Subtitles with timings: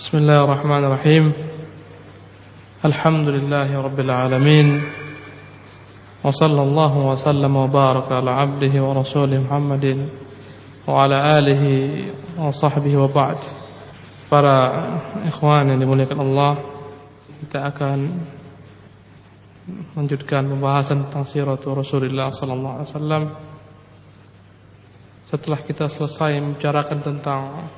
[0.00, 1.24] بسم الله الرحمن الرحيم.
[2.84, 4.68] الحمد لله رب العالمين.
[6.24, 10.08] وصلى الله وسلم وبارك على عبده ورسوله محمد
[10.88, 11.62] وعلى آله
[12.40, 13.38] وصحبه وبعد.
[14.32, 14.56] فرا
[15.28, 16.52] إخواني لملك الله
[17.52, 18.00] تأكان
[20.00, 23.22] lanjutkan pembahasan tentang sirat Rasulullah sallallahu alaihi wasallam.
[25.28, 27.68] Setelah kita selesai membicarakan tentang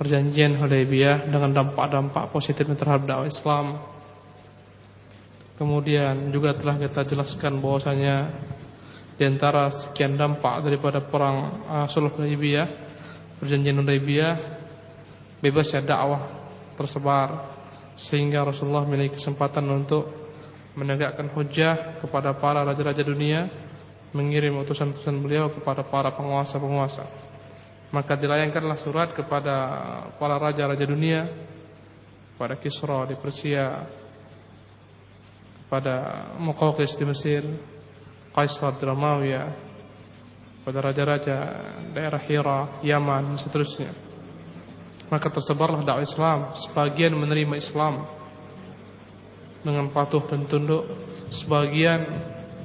[0.00, 3.66] perjanjian Hudaybiyah dengan dampak-dampak positif terhadap dakwah Islam.
[5.60, 8.32] Kemudian juga telah kita jelaskan bahwasanya
[9.20, 12.66] di antara sekian dampak daripada perang uh, Sulh Hudaybiyah,
[13.44, 14.32] perjanjian Hudaybiyah,
[15.44, 16.32] bebasnya dakwah
[16.80, 17.60] tersebar
[17.92, 20.08] sehingga Rasulullah memiliki kesempatan untuk
[20.80, 23.52] menegakkan hujah kepada para raja-raja dunia,
[24.16, 27.29] mengirim utusan-utusan beliau kepada para penguasa-penguasa
[27.90, 29.54] maka dilayangkanlah surat kepada
[30.14, 31.26] para raja-raja dunia
[32.34, 33.84] kepada Kisra di Persia
[35.66, 35.94] kepada
[36.38, 37.42] Muqawqis di Mesir
[38.30, 39.34] Kaisar di Romawi
[40.62, 41.36] pada raja-raja
[41.90, 43.90] daerah Hira, Yaman dan seterusnya.
[45.10, 48.06] Maka tersebarlah dakwah Islam sebagian menerima Islam
[49.66, 50.86] dengan patuh dan tunduk
[51.34, 52.06] sebagian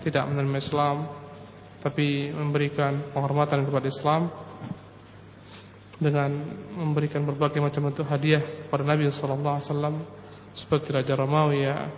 [0.05, 1.09] tidak menerima Islam
[1.81, 4.29] tapi memberikan penghormatan kepada Islam
[6.05, 6.29] dengan
[6.77, 10.05] memberikan berbagai macam bentuk hadiah kepada Nabi wasallam
[10.53, 11.89] seperti Raja Romawi ya,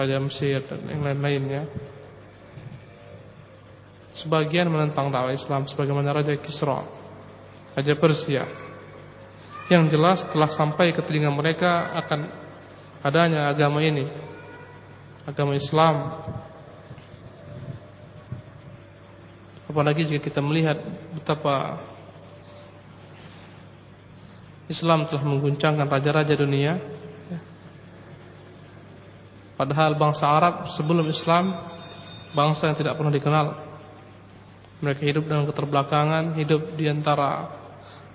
[0.00, 1.68] Raja Mesir dan yang lain-lainnya.
[4.16, 6.80] Sebagian menentang dakwah Islam sebagaimana Raja Kisra,
[7.76, 8.48] Raja Persia.
[9.68, 12.24] Yang jelas telah sampai ke telinga mereka akan
[13.04, 14.08] adanya agama ini,
[15.28, 16.24] agama Islam.
[19.68, 20.80] Apalagi jika kita melihat
[21.12, 21.84] betapa
[24.68, 26.76] Islam telah mengguncangkan raja-raja dunia.
[29.58, 31.50] Padahal bangsa Arab sebelum Islam
[32.36, 33.46] Bangsa yang tidak pernah dikenal.
[34.84, 37.50] Mereka hidup dalam keterbelakangan Hidup di antara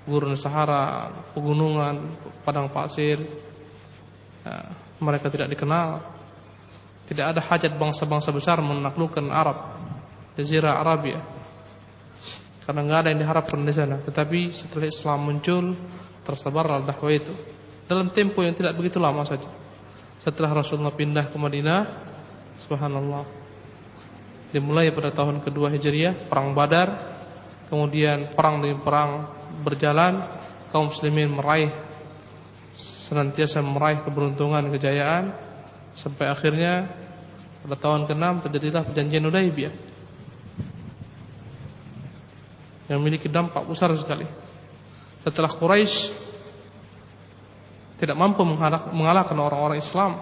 [0.06, 2.14] gurun Sahara Pegunungan,
[2.46, 3.18] padang pasir.
[4.46, 4.70] Ya,
[5.02, 6.06] Mereka tidak dikenal.
[7.10, 9.58] Tidak ada hajat bangsa-bangsa besar menaklukkan Arab
[10.40, 11.20] Jazirah Arabia.
[12.64, 14.00] Karena nggak ada yang diharapkan di sana.
[14.00, 15.76] Tetapi setelah Islam muncul
[16.24, 17.36] tersebarlah dakwah itu
[17.88, 19.48] dalam tempo yang tidak begitu lama saja.
[20.24, 21.82] Setelah Rasulullah pindah ke Madinah,
[22.64, 23.28] subhanallah.
[24.56, 26.88] Dimulai pada tahun kedua Hijriah, perang Badar,
[27.68, 29.28] kemudian perang demi perang
[29.68, 30.24] berjalan,
[30.72, 31.74] kaum muslimin meraih
[33.04, 35.36] senantiasa meraih keberuntungan, kejayaan
[35.94, 36.90] sampai akhirnya
[37.62, 39.74] pada tahun ke-6 terjadilah perjanjian Hudaybiyah
[42.92, 44.28] yang memiliki dampak besar sekali
[45.24, 46.12] setelah Quraisy
[47.98, 48.44] tidak mampu
[48.92, 50.20] mengalahkan orang-orang Islam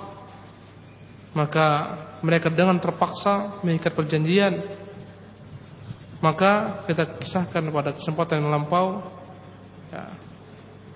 [1.32, 4.80] maka mereka dengan terpaksa mengikat perjanjian.
[6.22, 9.02] Maka kita kisahkan pada kesempatan yang lampau
[9.90, 10.14] ya,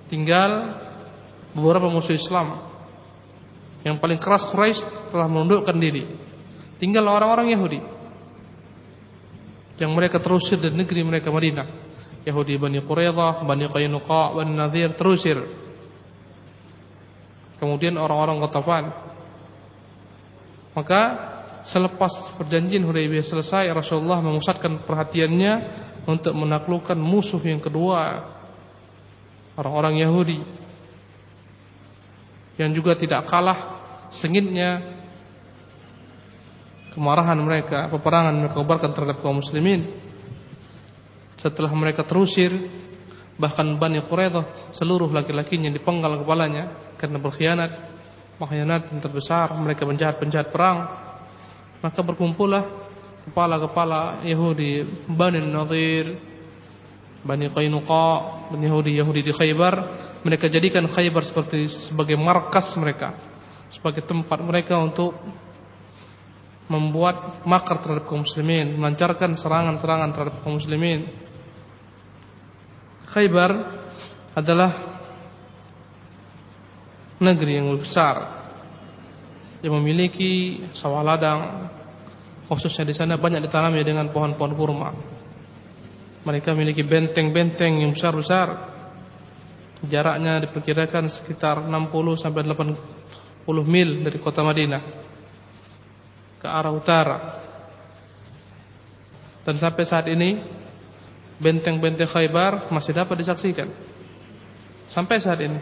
[0.05, 0.77] tinggal
[1.57, 2.61] beberapa musuh Islam.
[3.81, 6.05] Yang paling keras Quraisy telah menundukkan diri.
[6.77, 7.79] Tinggal orang-orang Yahudi
[9.81, 11.67] yang mereka terusir dari negeri mereka Madinah
[12.25, 15.37] Yahudi Bani Quraidah, Bani Qainuqa, Bani Nadir terusir.
[17.61, 18.85] Kemudian orang-orang Ghatafan.
[20.75, 21.01] Maka
[21.63, 25.53] selepas perjanjian Hudaybiyah selesai, Rasulullah memusatkan perhatiannya
[26.09, 28.25] untuk menaklukkan musuh yang kedua,
[29.55, 30.39] orang-orang Yahudi.
[32.57, 34.81] Yang juga tidak kalah sengitnya
[36.97, 40.04] kemarahan mereka, peperangan mereka terhadap kaum muslimin
[41.45, 42.49] setelah mereka terusir
[43.37, 47.71] bahkan Bani Quraidah seluruh laki-lakinya dipenggal kepalanya karena berkhianat
[48.41, 50.89] pengkhianat yang terbesar mereka penjahat-penjahat perang.
[51.85, 52.65] Maka berkumpullah
[53.29, 56.17] kepala-kepala Yahudi Bani Nadir
[57.21, 58.09] Bani Qainuqa
[58.49, 59.75] Bani Yahudi Yahudi di Khaybar.
[60.25, 63.13] Mereka jadikan Khaybar seperti sebagai markas mereka
[63.69, 65.13] sebagai tempat mereka untuk
[66.65, 71.05] membuat makar terhadap kaum muslimin melancarkan serangan-serangan terhadap kaum muslimin
[73.05, 73.51] Khaybar
[74.35, 74.71] adalah
[77.21, 78.43] negeri yang besar
[79.63, 81.71] yang memiliki sawah ladang
[82.45, 84.89] khususnya di sana banyak ditanami dengan pohon-pohon kurma.
[86.25, 88.73] Mereka memiliki benteng-benteng yang besar-besar.
[89.85, 94.81] Jaraknya diperkirakan sekitar 60 sampai 80 mil dari kota Madinah
[96.41, 97.17] ke arah utara.
[99.45, 100.41] Dan sampai saat ini
[101.39, 103.67] benteng-benteng Khaybar masih dapat disaksikan.
[104.85, 105.59] Sampai saat ini.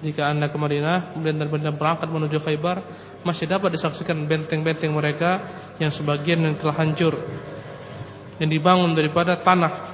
[0.00, 2.80] Jika anda ke Madinah, kemudian Madinah berangkat menuju Khaybar,
[3.20, 5.44] masih dapat disaksikan benteng-benteng mereka
[5.76, 7.20] yang sebagian yang telah hancur,
[8.40, 9.92] yang dibangun daripada tanah.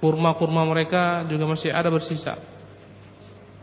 [0.00, 2.40] Kurma-kurma mereka juga masih ada bersisa.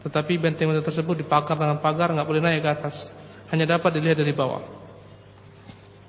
[0.06, 3.09] Tetapi benteng-benteng tersebut dipagar dengan pagar, nggak boleh naik ke atas,
[3.50, 4.62] hanya dapat dilihat dari bawah.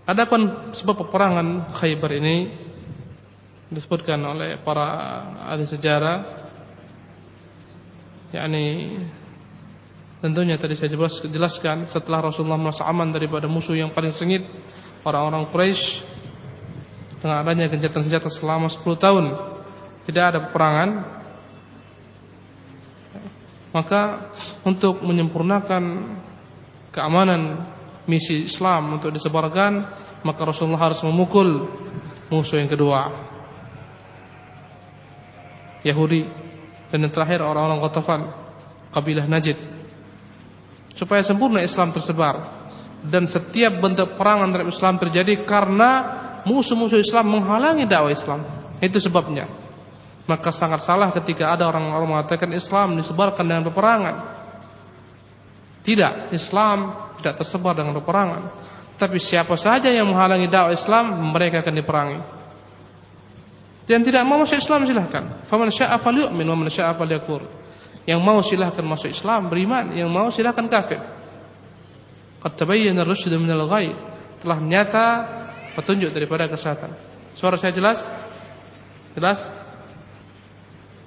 [0.05, 2.66] Adapun sebab peperangan Khaybar ini
[3.71, 4.87] disebutkan oleh para
[5.51, 6.17] ahli sejarah.
[8.31, 8.99] Yakni
[10.21, 10.91] tentunya tadi saya
[11.31, 14.43] jelaskan setelah Rasulullah merasa aman daripada musuh yang paling sengit
[15.07, 16.03] orang-orang Quraisy
[17.23, 19.25] dengan adanya gencatan senjata selama 10 tahun
[20.09, 20.91] tidak ada peperangan
[23.71, 24.33] maka
[24.65, 25.83] untuk menyempurnakan
[26.91, 27.71] keamanan
[28.09, 29.85] misi Islam untuk disebarkan
[30.25, 31.71] maka Rasulullah harus memukul
[32.33, 33.25] musuh yang kedua
[35.87, 36.27] Yahudi
[36.91, 38.21] dan yang terakhir orang-orang Qatafan
[38.91, 39.55] kabilah Najd.
[40.99, 42.41] Supaya sempurna Islam tersebar
[43.05, 45.91] dan setiap bentuk perang antara Islam terjadi karena
[46.49, 48.43] musuh-musuh Islam menghalangi dakwah Islam.
[48.83, 49.47] Itu sebabnya.
[50.27, 54.17] Maka sangat salah ketika ada orang-orang mengatakan Islam disebarkan dengan peperangan.
[55.87, 58.43] Tidak Islam tidak tersebar dengan peperangan.
[58.97, 62.36] Tapi siapa saja yang menghalangi dakwah Islam mereka akan diperangi
[63.87, 65.47] dan tidak mau masuk Islam silahkan.
[65.47, 67.47] Faman syaa falyu'min wa man falyakfur.
[68.06, 70.99] Yang mau silahkan masuk Islam, beriman, yang mau silahkan kafir.
[72.43, 73.94] Qad tabayyana ar-rusyd min al-ghayy.
[74.43, 75.06] Telah nyata
[75.79, 76.94] petunjuk daripada kesesatan.
[77.35, 78.03] Suara saya jelas?
[79.15, 79.50] Jelas?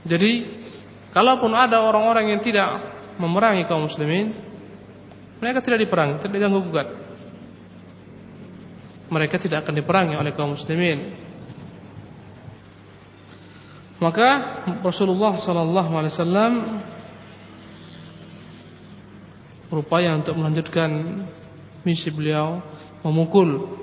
[0.07, 0.47] Jadi,
[1.11, 2.79] kalaupun ada orang-orang yang tidak
[3.19, 4.31] memerangi kaum muslimin,
[5.39, 6.87] mereka tidak diperangi, tidak diganggu gugat.
[9.09, 11.28] Mereka tidak akan diperangi oleh kaum muslimin.
[13.99, 14.27] Maka
[14.79, 16.53] Rasulullah sallallahu alaihi wasallam
[19.67, 21.19] berupaya untuk melanjutkan
[21.83, 22.63] misi beliau
[23.03, 23.75] memukul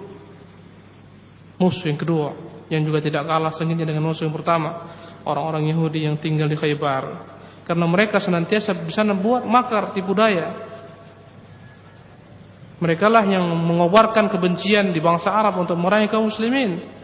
[1.60, 2.32] musuh yang kedua
[2.72, 4.88] yang juga tidak kalah sengitnya dengan musuh yang pertama
[5.28, 7.36] orang-orang Yahudi yang tinggal di Khaybar.
[7.66, 10.54] Karena mereka senantiasa bisa membuat makar tipu daya.
[12.78, 16.95] Mereka lah yang mengobarkan kebencian di bangsa Arab untuk merangi kaum muslimin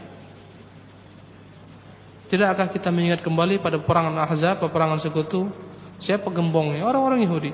[2.33, 5.53] Tidakkah kita mengingat kembali pada peperangan Ahzab, peperangan sekutu?
[6.01, 6.89] Siapa gembongnya?
[6.89, 7.53] Orang-orang Yahudi.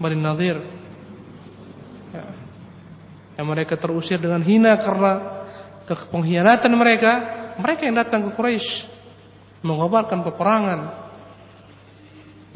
[0.00, 0.64] Bani Nadir.
[2.08, 2.24] Ya.
[3.36, 5.44] Yang mereka terusir dengan hina karena
[5.84, 7.12] pengkhianatan mereka.
[7.60, 8.88] Mereka yang datang ke Quraisy
[9.60, 10.80] mengobarkan peperangan,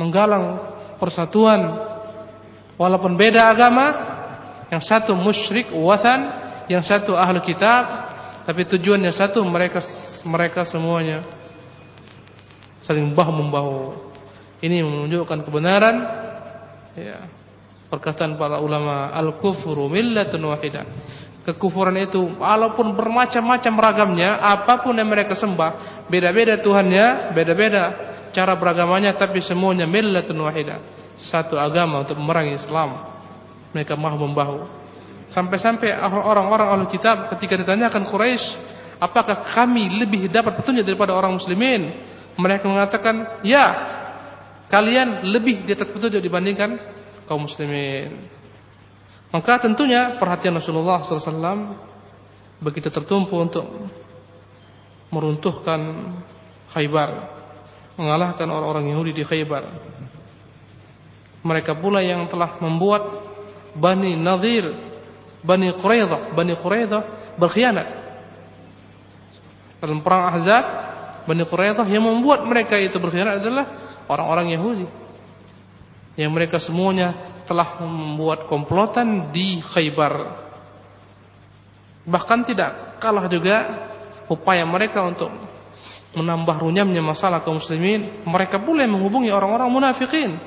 [0.00, 1.84] menggalang persatuan
[2.80, 3.92] walaupun beda agama,
[4.72, 6.32] yang satu musyrik watan,
[6.72, 8.13] yang satu ahli kitab,
[8.44, 9.80] tapi tujuannya satu mereka
[10.28, 11.24] mereka semuanya
[12.84, 13.76] saling bahu membahu.
[14.60, 15.96] Ini menunjukkan kebenaran
[16.96, 17.24] ya.
[17.88, 20.84] Perkataan para ulama al-kufru millatun wahidah.
[21.44, 27.82] Kekufuran itu walaupun bermacam-macam ragamnya, apa pun yang mereka sembah, beda-beda Tuhannya, beda-beda
[28.32, 30.80] cara beragamannya tapi semuanya millatun wahidah.
[31.14, 32.96] Satu agama untuk memerangi Islam.
[33.76, 34.83] Mereka mahu membahu.
[35.34, 38.54] Sampai-sampai orang-orang ahli kitab ketika ditanyakan Quraisy,
[39.02, 41.90] apakah kami lebih dapat petunjuk daripada orang muslimin?
[42.38, 43.66] Mereka mengatakan, ya,
[44.70, 46.78] kalian lebih di atas petunjuk dibandingkan
[47.26, 48.14] kaum muslimin.
[49.34, 51.74] Maka tentunya perhatian Rasulullah SAW
[52.62, 53.66] begitu tertumpu untuk
[55.10, 56.14] meruntuhkan
[56.70, 57.10] Khaybar,
[57.98, 59.66] mengalahkan orang-orang Yahudi di Khaybar.
[61.42, 63.02] Mereka pula yang telah membuat
[63.74, 64.93] Bani Nadir
[65.44, 67.02] Bani Quraidah, Bani Quraidah
[67.36, 67.88] berkhianat.
[69.84, 70.64] Dalam perang Ahzab,
[71.28, 73.68] Bani Quraidah yang membuat mereka itu berkhianat adalah
[74.08, 74.86] orang-orang Yahudi.
[76.16, 77.12] Yang mereka semuanya
[77.44, 80.40] telah membuat komplotan di Khaybar.
[82.08, 83.56] Bahkan tidak kalah juga
[84.32, 85.28] upaya mereka untuk
[86.16, 90.38] menambah runyamnya masalah kaum muslimin, mereka boleh menghubungi orang-orang munafikin.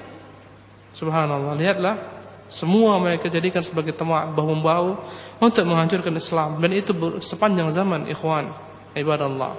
[0.96, 2.17] Subhanallah, lihatlah
[2.48, 4.96] semua mereka jadikan sebagai teman bahu-bahu
[5.44, 8.56] untuk menghancurkan Islam dan itu sepanjang zaman ikhwan
[8.96, 9.56] ibadallah.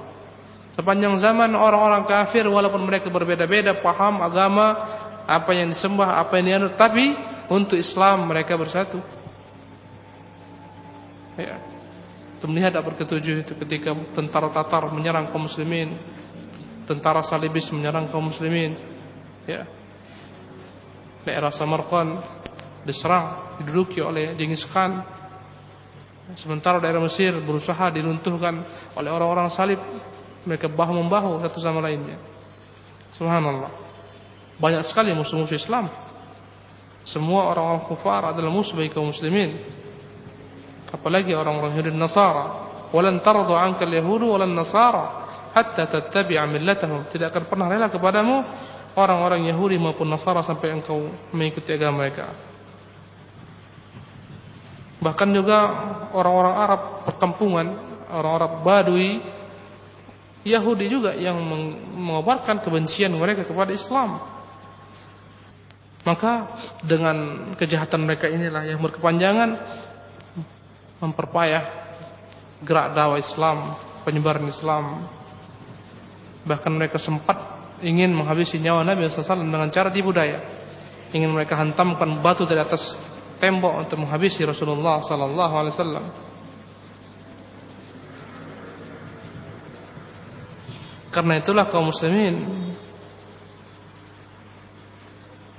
[0.78, 4.78] Sepanjang zaman orang-orang kafir walaupun mereka berbeda-beda paham agama,
[5.26, 7.12] apa yang disembah, apa yang dianut, tapi
[7.50, 9.02] untuk Islam mereka bersatu.
[11.34, 11.58] Ya.
[12.38, 15.98] Itu melihat apa ketujuh itu ketika tentara Tatar menyerang kaum muslimin,
[16.86, 18.78] tentara Salibis menyerang kaum muslimin.
[19.50, 19.66] Ya.
[21.26, 22.22] Daerah Samarkand
[22.84, 25.02] diserang, diduduki oleh Genghis Khan.
[26.36, 28.60] Sementara daerah Mesir berusaha diluntuhkan
[28.94, 29.80] oleh orang-orang salib.
[30.44, 32.20] Mereka bahu membahu satu sama lainnya.
[33.16, 33.72] Subhanallah.
[34.60, 35.88] Banyak sekali musuh-musuh Islam.
[37.08, 39.56] Semua orang-orang kufar adalah musuh bagi kaum muslimin.
[40.92, 42.68] Apalagi orang-orang Yahudi Nasara.
[42.88, 47.04] Walan tardu anka al-yahudu walan nasara hatta tattabi'a millatahum.
[47.12, 48.40] Tidak akan pernah rela kepadamu
[48.96, 52.47] orang-orang Yahudi maupun Nasara sampai engkau mengikuti agama mereka.
[54.98, 55.58] Bahkan juga
[56.10, 57.66] orang-orang Arab perkampungan,
[58.10, 59.12] orang-orang Badui
[60.48, 61.36] Yahudi juga yang
[61.98, 64.22] mengobarkan kebencian mereka kepada Islam.
[66.06, 67.16] Maka dengan
[67.58, 69.60] kejahatan mereka inilah yang berkepanjangan
[71.04, 71.62] memperpayah
[72.64, 73.76] gerak dakwah Islam,
[74.08, 75.04] penyebaran Islam.
[76.48, 77.36] Bahkan mereka sempat
[77.84, 80.40] ingin menghabisi nyawa Nabi SAW dengan cara tipu daya.
[81.12, 82.96] Ingin mereka hantamkan batu dari atas
[83.38, 86.06] tembok untuk menghabisi Rasulullah sallallahu alaihi wasallam.
[91.08, 92.44] Karena itulah kaum muslimin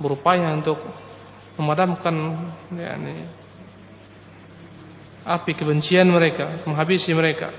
[0.00, 0.80] berupaya untuk
[1.60, 2.14] memadamkan
[2.72, 3.28] yakni
[5.26, 7.52] api kebencian mereka, menghabisi mereka.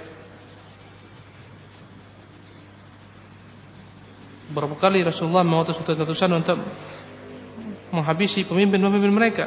[4.51, 6.59] Berapa kali Rasulullah mengutus utusan untuk
[7.93, 9.45] menghabisi pemimpin-pemimpin mereka.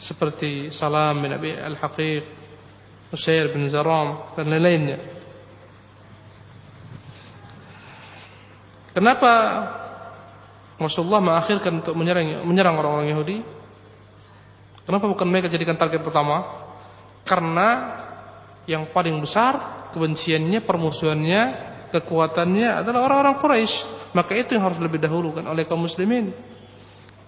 [0.00, 2.24] Seperti Salam bin Abi Al-Haqiq,
[3.12, 4.96] Usair bin Zaram dan lain-lainnya.
[8.96, 9.32] Kenapa
[10.80, 13.38] Rasulullah mengakhirkan untuk menyerang orang-orang Yahudi?
[14.88, 16.48] Kenapa bukan mereka jadikan target pertama?
[17.28, 17.68] Karena
[18.64, 21.42] yang paling besar kebenciannya, permusuhannya,
[21.92, 23.76] kekuatannya adalah orang-orang Quraisy.
[24.16, 26.32] Maka itu yang harus lebih dahulu kan oleh kaum muslimin.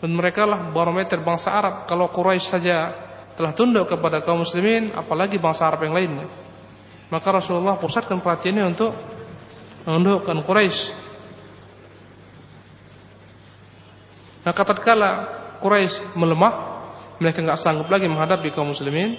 [0.03, 1.87] Dan mereka lah barometer bangsa Arab.
[1.87, 2.91] Kalau Quraisy saja
[3.39, 6.27] telah tunduk kepada kaum muslimin, apalagi bangsa Arab yang lainnya.
[7.07, 8.91] Maka Rasulullah pusatkan perhatiannya untuk
[9.87, 11.03] menundukkan Quraisy
[14.43, 15.11] Maka tatkala
[15.63, 16.83] Quraisy melemah,
[17.23, 19.15] mereka enggak sanggup lagi menghadapi kaum muslimin,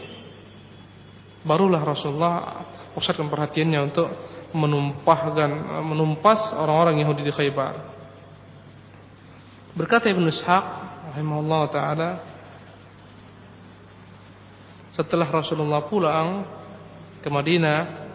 [1.47, 4.11] barulah Rasulullah pusatkan perhatiannya untuk
[4.51, 5.49] menumpahkan
[5.87, 8.02] menumpas orang-orang Yahudi di Khaybar.
[9.73, 10.65] Berkata Ibnu Ishaq
[11.13, 12.09] rahimahullah taala
[14.93, 16.45] setelah Rasulullah pulang
[17.21, 18.05] ke Madinah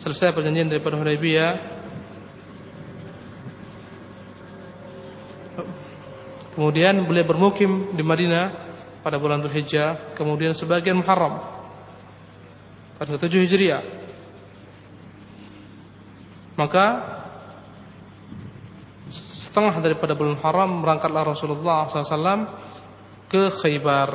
[0.00, 1.78] selesai perjanjian daripada Hudaybiyah
[6.58, 8.50] Kemudian beliau bermukim di Madinah
[8.98, 11.38] pada bulan Dzulhijjah, kemudian sebagian Muharram
[12.98, 13.78] pada 7 Hijriah.
[16.58, 17.17] Maka
[19.12, 22.48] setengah daripada bulan Haram berangkatlah Rasulullah SAW
[23.28, 24.10] ke Khaybar.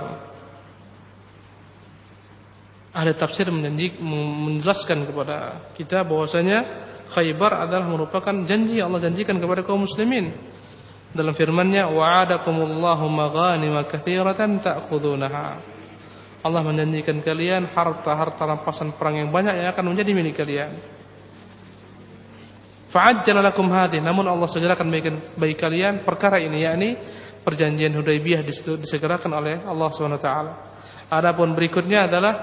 [2.93, 10.33] Ahli tafsir menjelaskan kepada kita bahwasanya Khaybar adalah merupakan janji Allah janjikan kepada kaum muslimin
[11.13, 15.73] dalam firman-Nya wa'adakumullahu maghanima katsiratan ta'khudunaha.
[16.43, 20.75] Allah menjanjikan kalian harta-harta rampasan perang yang banyak yang akan menjadi milik kalian.
[22.93, 24.85] Fa'ajjala lakum namun Allah segerakan
[25.33, 26.93] bagi kalian perkara ini yakni
[27.41, 28.45] perjanjian Hudaybiyah
[28.77, 29.89] disegerakan oleh Allah
[30.21, 30.53] taala.
[31.09, 32.33] Adapun berikutnya adalah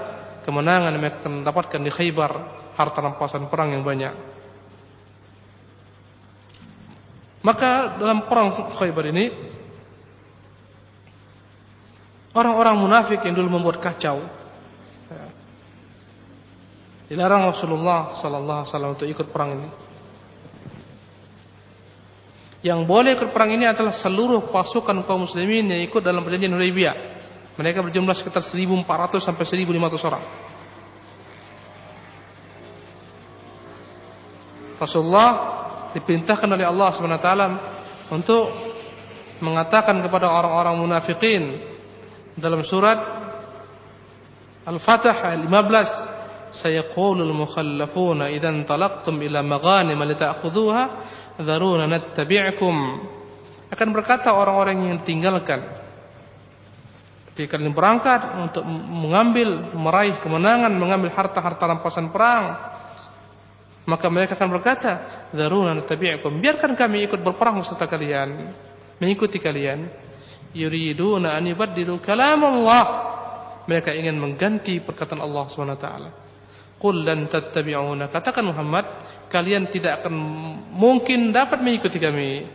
[0.43, 2.31] kemenangan yang akan dapatkan di Khaybar,
[2.75, 4.11] harta rampasan perang yang banyak.
[7.47, 9.31] Maka dalam perang Khaybar ini
[12.35, 14.19] orang-orang munafik yang dulu membuat kacau
[15.07, 15.25] ya,
[17.07, 19.69] dilarang Rasulullah sallallahu alaihi wasallam untuk ikut perang ini.
[22.61, 26.95] Yang boleh ikut perang ini adalah seluruh pasukan kaum muslimin yang ikut dalam perjanjian Hudaybiyah.
[27.57, 30.23] Mereka berjumlah sekitar 1400 sampai 1500 orang.
[34.81, 35.29] Rasulullah
[35.93, 37.29] diperintahkan oleh Allah SWT
[38.09, 38.49] untuk
[39.41, 41.61] mengatakan kepada orang-orang munafikin
[42.37, 42.97] dalam surat
[44.65, 50.83] Al-Fatih ayat 15 sayaqulul mukhallafuna idan talaqtum ila maghanim lita'khudhuha
[51.39, 52.75] dharuna nattabi'kum
[53.71, 55.63] akan berkata orang-orang yang tinggalkan
[57.31, 62.71] ketika kalian berangkat untuk mengambil meraih kemenangan mengambil harta-harta rampasan perang
[63.81, 64.91] maka mereka akan berkata,
[65.33, 68.53] "Dzaruna natabi'ukum." Biarkan kami ikut berperang beserta kalian,
[69.01, 69.89] mengikuti kalian.
[70.53, 72.83] Yuriduna an yubaddilu kalam Allah.
[73.65, 76.09] Mereka ingin mengganti perkataan Allah Subhanahu wa taala.
[76.77, 78.09] Qul lan tattabi'una.
[78.11, 78.85] Katakan Muhammad,
[79.31, 80.13] kalian tidak akan
[80.75, 82.45] mungkin dapat mengikuti kami.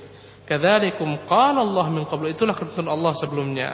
[0.47, 2.31] Kadzalikum qala Allah min qablu.
[2.31, 3.71] Itulah ketentuan Allah sebelumnya.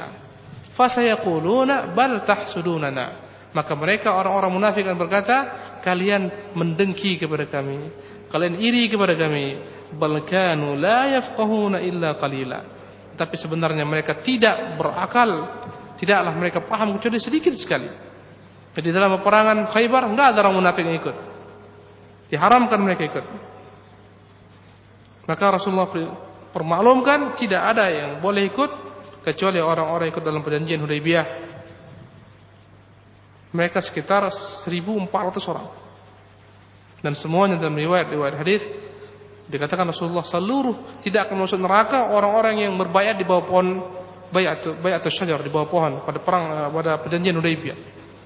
[0.72, 3.28] Fasayaquluna bal tahsudunana.
[3.52, 5.36] Maka mereka orang-orang munafik akan berkata,
[5.84, 7.92] kalian mendengki kepada kami.
[8.32, 9.60] kalian iri kepada kami
[9.92, 12.64] bal kanu la yafqahuna illa qalila
[13.12, 15.60] tapi sebenarnya mereka tidak berakal
[16.00, 17.92] tidaklah mereka paham kecuali sedikit sekali
[18.72, 21.16] jadi dalam peperangan Khaybar enggak ada orang munafik yang ikut
[22.32, 23.24] diharamkan mereka ikut
[25.28, 25.92] maka Rasulullah
[26.50, 28.70] permaklumkan tidak ada yang boleh ikut
[29.22, 31.26] kecuali orang-orang ikut dalam perjanjian Hudaybiyah
[33.52, 35.68] mereka sekitar 1400 orang
[37.04, 38.64] dan semuanya dalam riwayat-riwayat hadis
[39.50, 43.66] dikatakan Rasulullah seluruh tidak akan masuk neraka orang-orang yang berbayat di bawah pohon
[44.32, 47.78] bayat bayat syajar di bawah pohon pada perang eh, pada perjanjian Hudaybiyah.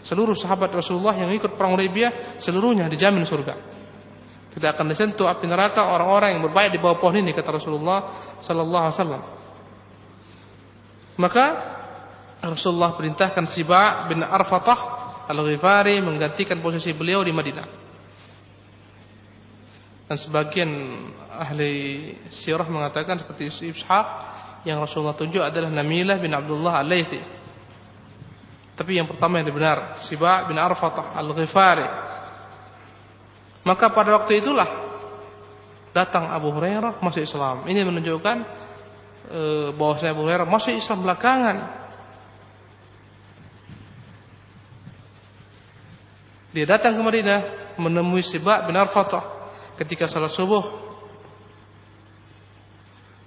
[0.07, 3.59] Seluruh sahabat Rasulullah yang ikut perang Hudaybiyah seluruhnya dijamin surga.
[4.57, 7.99] Tidak akan disentuh api neraka orang-orang yang berbayat di bawah pohon ini kata Rasulullah
[8.41, 9.23] sallallahu alaihi wasallam.
[11.21, 11.47] Maka
[12.41, 14.97] Rasulullah perintahkan Siba bin Arfatah
[15.29, 17.87] Al-Ghifari menggantikan posisi beliau di Madinah
[20.07, 20.71] dan sebagian
[21.35, 24.07] ahli sirah mengatakan seperti Ishaq
[24.63, 27.21] yang Rasulullah tunjuk adalah Namilah bin Abdullah Al-Laythi.
[28.79, 32.06] Tapi yang pertama yang benar, Siba bin Arfatah Al-Ghifari.
[33.67, 34.87] Maka pada waktu itulah
[35.91, 37.67] datang Abu Hurairah masuk Islam.
[37.67, 38.37] Ini menunjukkan
[39.27, 39.41] e,
[39.75, 41.57] bahwasanya Abu Hurairah masuk Islam belakangan.
[46.55, 47.41] Dia datang ke Madinah
[47.77, 50.87] menemui Siba bin Arfatah ketika salat subuh.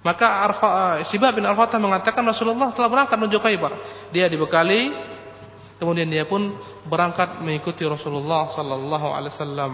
[0.00, 0.68] Maka Arfa,
[0.98, 3.72] eh, Sibab bin Al-Fatah mengatakan Rasulullah telah berangkat menuju Khaybar.
[4.08, 4.96] Dia dibekali,
[5.76, 6.56] kemudian dia pun
[6.88, 9.72] berangkat mengikuti Rasulullah sallallahu alaihi wasallam.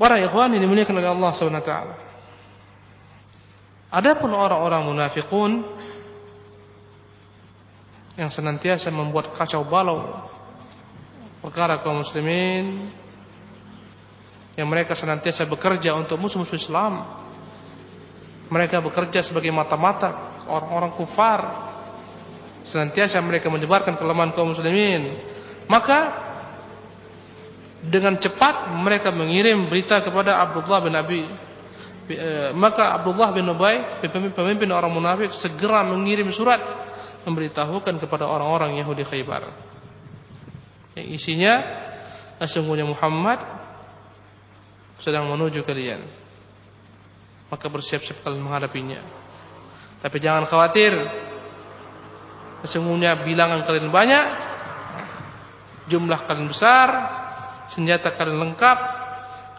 [0.00, 1.96] Para ikhwan ini dimuliakan oleh Allah taala.
[3.92, 5.60] Adapun orang-orang munafikun
[8.16, 10.24] yang senantiasa membuat kacau balau
[11.44, 12.88] perkara kaum muslimin
[14.56, 17.04] yang mereka senantiasa bekerja untuk musuh-musuh Islam.
[18.48, 21.40] Mereka bekerja sebagai mata-mata orang-orang kufar.
[22.64, 25.20] Senantiasa mereka menyebarkan kelemahan kaum muslimin.
[25.68, 26.29] Maka
[27.80, 31.22] dengan cepat mereka mengirim berita kepada Abdullah bin Abi
[32.12, 34.04] eh, maka Abdullah bin Ubay
[34.36, 36.60] pemimpin orang munafik segera mengirim surat
[37.24, 39.70] memberitahukan kepada orang-orang Yahudi Khaybar
[41.00, 41.54] yang isinya
[42.40, 43.40] sesungguhnya Muhammad
[45.00, 46.04] sedang menuju kalian.
[47.50, 49.00] Maka bersiap-siap kalian menghadapinya.
[50.00, 50.94] Tapi jangan khawatir.
[52.62, 54.26] Sesungguhnya bilangan kalian banyak,
[55.88, 56.88] jumlah kalian besar,
[57.74, 58.78] senjata kalian lengkap.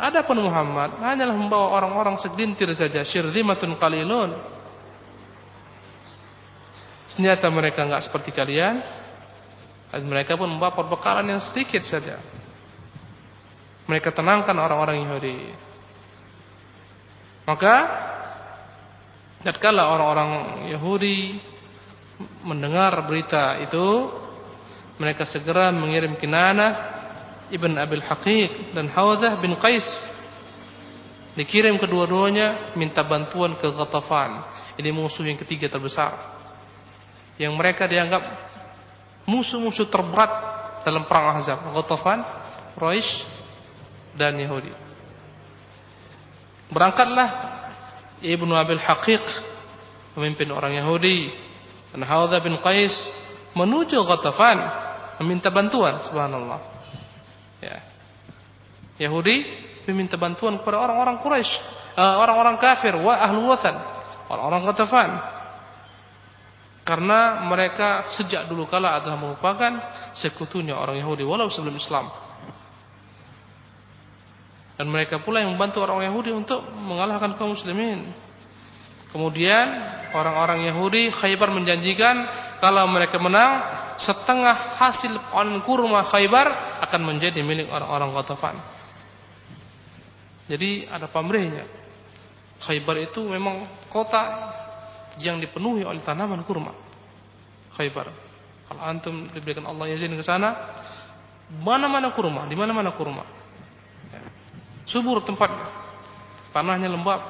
[0.02, 4.34] Adapun Muhammad hanyalah membawa orang-orang segelintir saja, syirzimatun qalilun.
[7.06, 8.82] Senjata mereka enggak seperti kalian.
[9.91, 12.15] Dan mereka pun membawa perbekalan yang sedikit saja.
[13.86, 15.38] Mereka tenangkan orang-orang Yahudi.
[17.43, 17.76] Maka
[19.43, 20.32] tatkala orang-orang
[20.71, 21.36] Yahudi
[22.47, 24.08] mendengar berita itu,
[24.95, 27.00] mereka segera mengirim Kinana
[27.51, 30.07] Ibn Abil Haqiq dan Hawzah bin Qais.
[31.35, 34.43] Dikirim kedua-duanya minta bantuan ke Ghatafan.
[34.75, 36.15] Ini musuh yang ketiga terbesar.
[37.39, 38.23] Yang mereka dianggap
[39.27, 40.31] musuh-musuh terberat
[40.83, 41.71] dalam perang Ahzab.
[41.71, 42.19] Ghatafan,
[42.75, 43.23] Quraisy
[44.15, 44.71] dan Yahudi.
[46.71, 47.29] Berangkatlah
[48.23, 49.23] Ibnu Abil Haqiq
[50.15, 51.31] pemimpin orang Yahudi
[51.91, 53.11] dan Haudha bin Qais
[53.55, 54.59] menuju Ghatafan
[55.19, 56.70] meminta bantuan subhanallah.
[57.62, 57.78] Ya.
[58.97, 59.45] Yahudi
[59.89, 61.52] meminta bantuan kepada orang-orang Quraisy,
[61.97, 63.78] eh, orang-orang kafir wa ahlu wathan,
[64.30, 65.12] orang-orang Ghatafan.
[66.82, 69.71] Karena mereka sejak dulu kala adalah merupakan
[70.17, 72.10] sekutunya orang Yahudi walau sebelum Islam.
[74.82, 78.02] Dan mereka pula yang membantu orang Yahudi untuk mengalahkan kaum muslimin.
[79.13, 79.67] Kemudian
[80.17, 82.26] orang-orang Yahudi Khaybar menjanjikan
[82.58, 88.56] kalau mereka menang setengah hasil panen kurma Khaybar akan menjadi milik orang-orang Ghatafan.
[90.51, 91.63] Jadi ada pamrihnya.
[92.62, 94.51] Khaybar itu memang kota
[95.19, 96.75] yang dipenuhi oleh tanaman kurma.
[97.75, 98.12] Khaybar.
[98.67, 100.75] Kalau antum diberikan Allah izin ke sana,
[101.60, 103.23] mana-mana kurma, di mana-mana kurma.
[104.88, 105.67] Subur tempatnya.
[106.51, 107.23] Tanahnya lembab.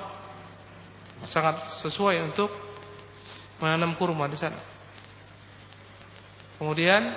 [1.21, 2.49] Sangat sesuai untuk
[3.61, 4.57] menanam kurma di sana.
[6.61, 7.09] Kemudian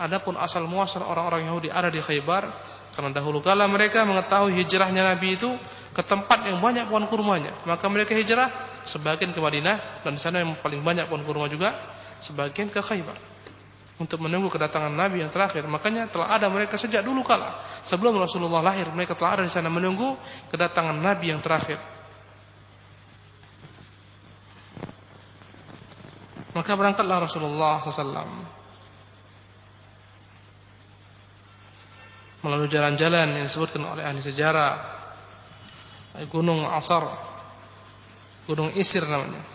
[0.00, 2.48] adapun asal muasal orang-orang Yahudi ada di Khaybar
[2.96, 5.52] karena dahulu kala mereka mengetahui hijrahnya Nabi itu
[5.92, 7.52] ke tempat yang banyak pohon kurmanya.
[7.68, 8.48] Maka mereka hijrah
[8.88, 11.76] sebagian ke Madinah dan di sana yang paling banyak pohon kurma juga
[12.24, 13.28] sebagian ke Khaybar.
[14.00, 15.68] untuk menunggu kedatangan Nabi yang terakhir.
[15.68, 19.68] Makanya telah ada mereka sejak dulu kala sebelum Rasulullah lahir mereka telah ada di sana
[19.68, 20.16] menunggu
[20.48, 21.76] kedatangan Nabi yang terakhir.
[26.50, 28.58] Maka berangkatlah Rasulullah SAW
[32.40, 34.98] melalui jalan-jalan yang disebutkan oleh ahli sejarah
[36.32, 37.06] Gunung Asar
[38.50, 39.46] Gunung Isir namanya.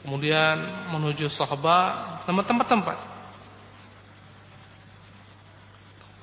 [0.00, 0.56] Kemudian
[0.96, 2.96] menuju Sahaba tempat-tempat.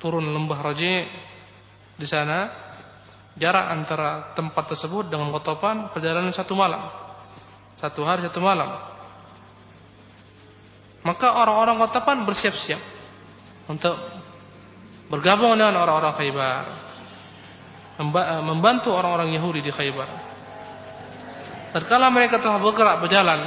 [0.02, 1.06] Turun lembah Raji
[1.94, 2.66] di sana.
[3.36, 6.88] Jarak antara tempat tersebut dengan Kotopan perjalanan satu malam.
[7.76, 8.95] Satu hari satu malam
[11.06, 12.82] maka orang-orang Kotopan bersiap-siap
[13.70, 13.94] untuk
[15.06, 16.64] bergabung dengan orang-orang Khaybar.
[18.44, 20.10] Membantu orang-orang Yahudi di Khaybar.
[21.72, 23.40] Tatkala mereka telah bergerak berjalan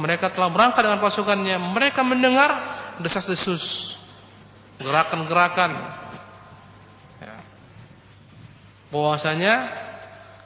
[0.00, 2.50] mereka telah berangkat dengan pasukannya mereka mendengar
[3.04, 3.94] desas-desus
[4.80, 6.00] gerakan-gerakan.
[7.20, 7.36] Ya.
[8.88, 9.54] bahwasanya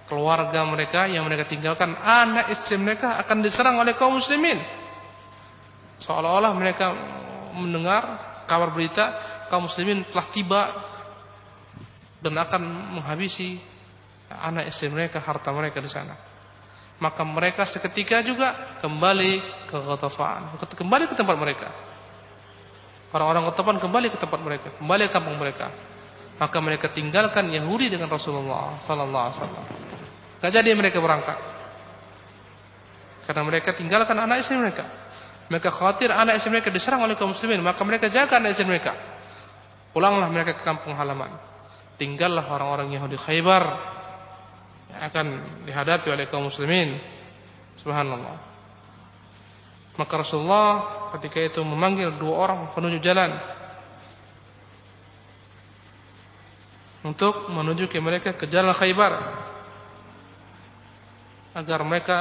[0.04, 4.60] keluarga mereka yang mereka tinggalkan anak istri mereka akan diserang oleh kaum muslimin
[6.00, 6.92] seolah-olah mereka
[7.56, 8.02] mendengar
[8.44, 9.04] kabar berita
[9.48, 10.62] kaum muslimin telah tiba
[12.20, 12.62] dan akan
[13.00, 13.60] menghabisi
[14.28, 16.34] anak istri mereka harta mereka di sana
[17.02, 21.68] maka mereka seketika juga kembali ke Ghatafan, kembali ke tempat mereka.
[23.10, 25.74] Orang-orang Ghatafan kembali ke tempat mereka, kembali ke kampung mereka.
[26.34, 29.64] Maka mereka tinggalkan Yahudi dengan Rasulullah sallallahu alaihi wasallam.
[30.42, 31.38] Enggak jadi mereka berangkat.
[33.24, 34.84] Karena mereka tinggalkan anak istri mereka.
[35.48, 38.92] Mereka khawatir anak istri mereka diserang oleh kaum muslimin, maka mereka jaga anak istri mereka.
[39.94, 41.30] Pulanglah mereka ke kampung halaman.
[41.94, 43.62] Tinggallah orang-orang Yahudi Khaybar
[44.98, 45.26] akan
[45.64, 46.98] dihadapi oleh kaum muslimin.
[47.78, 48.36] Subhanallah.
[49.94, 50.68] Maka Rasulullah
[51.14, 53.38] ketika itu memanggil dua orang penuju jalan
[57.04, 59.12] untuk menuju ke mereka ke jalan Khaybar
[61.54, 62.18] agar mereka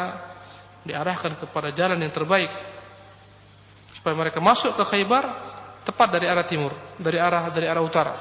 [0.84, 2.52] diarahkan kepada jalan yang terbaik
[3.96, 5.26] supaya mereka masuk ke Khaybar
[5.88, 8.13] tepat dari arah timur, dari arah dari arah utara.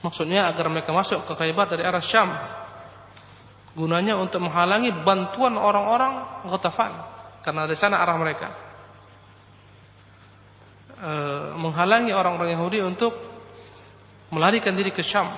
[0.00, 2.30] Maksudnya agar mereka masuk ke Khaybar dari arah Syam
[3.70, 6.92] Gunanya untuk menghalangi bantuan orang-orang Ghatafan
[7.46, 8.48] karena di sana arah mereka.
[10.98, 11.12] E,
[11.54, 13.14] menghalangi orang-orang Yahudi untuk
[14.30, 15.28] melarikan diri ke Syam.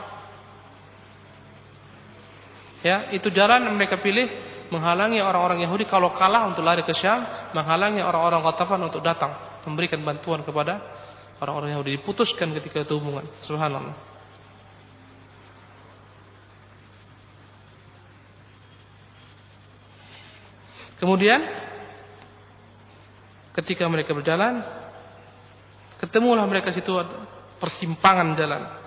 [2.83, 4.27] Ya, itu jalan yang mereka pilih
[4.73, 9.33] menghalangi orang-orang Yahudi kalau kalah untuk lari ke Syam, menghalangi orang-orang Ghatafan untuk datang
[9.69, 10.83] memberikan bantuan kepada
[11.39, 11.91] orang-orang Yahudi.
[12.01, 13.27] Diputuskan ketika itu hubungan.
[13.39, 13.95] Subhanallah.
[21.03, 21.43] Kemudian
[23.59, 24.63] ketika mereka berjalan,
[25.99, 26.95] ketemulah mereka situ
[27.59, 28.82] persimpangan jalan.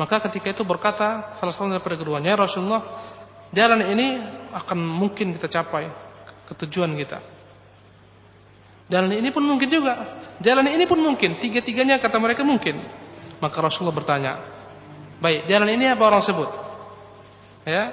[0.00, 2.88] Maka ketika itu berkata salah satu daripada keduanya, Rasulullah,
[3.52, 4.16] jalan ini
[4.48, 5.92] akan mungkin kita capai
[6.48, 7.20] ke tujuan kita.
[8.88, 10.24] Jalan ini pun mungkin juga.
[10.40, 11.36] Jalan ini pun mungkin.
[11.36, 12.80] Tiga-tiganya kata mereka mungkin.
[13.44, 14.32] Maka Rasulullah bertanya,
[15.20, 16.48] Baik, jalan ini apa orang sebut?
[17.68, 17.92] Ya.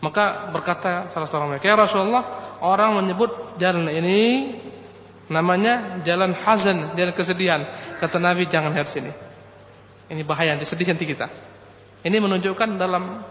[0.00, 4.56] Maka berkata salah seorang mereka, "Ya Rasulullah, orang menyebut jalan ini
[5.28, 7.60] namanya jalan hazan, jalan kesedihan."
[8.00, 9.12] Kata Nabi, "Jangan lihat sini.
[10.10, 11.30] Ini bahaya nanti sedih nanti kita."
[12.00, 13.22] Ini menunjukkan dalam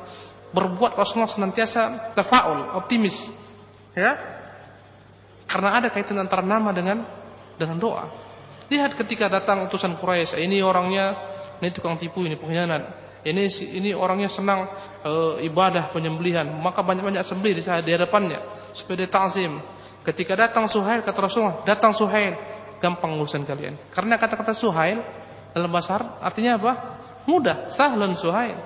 [0.53, 3.29] berbuat Rasulullah senantiasa tafaul, optimis.
[3.97, 4.17] Ya.
[5.49, 7.01] Karena ada kaitan antara nama dengan
[7.57, 8.05] dengan doa.
[8.69, 11.17] Lihat ketika datang utusan Quraisy, ini orangnya
[11.57, 13.09] ini tukang tipu, ini pengkhianat.
[13.25, 13.43] Ini
[13.75, 14.69] ini orangnya senang
[15.03, 19.59] e, ibadah penyembelihan, maka banyak-banyak sembelih di, di hadapannya supaya dia ta'zim.
[20.07, 22.37] Ketika datang Suhail kata Rasulullah, datang Suhail,
[22.79, 23.75] gampang urusan kalian.
[23.91, 25.03] Karena kata-kata Suhail
[25.53, 26.73] dalam bahasa Arab artinya apa?
[27.29, 28.57] Mudah, sahlan Suhail.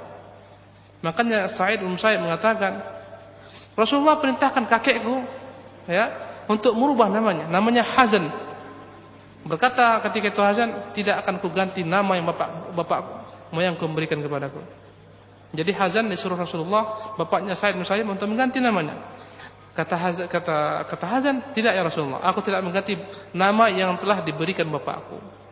[1.03, 2.79] Makanya Sa'id bin Sa'id mengatakan,
[3.75, 5.25] Rasulullah perintahkan kakekku
[5.91, 6.05] ya
[6.47, 8.31] untuk merubah namanya, namanya Hazan.
[9.43, 12.99] Berkata ketika itu Hazan, tidak akan kuganti nama yang bapak bapak
[13.51, 14.63] moyangku memberikan kepadaku.
[15.53, 19.03] Jadi Hazan disuruh Rasulullah, bapaknya Said Musayyib untuk mengganti namanya.
[19.75, 22.95] Kata Hazan, kata kata Hazan, tidak ya Rasulullah, aku tidak mengganti
[23.35, 25.42] nama yang telah diberikan bapakku.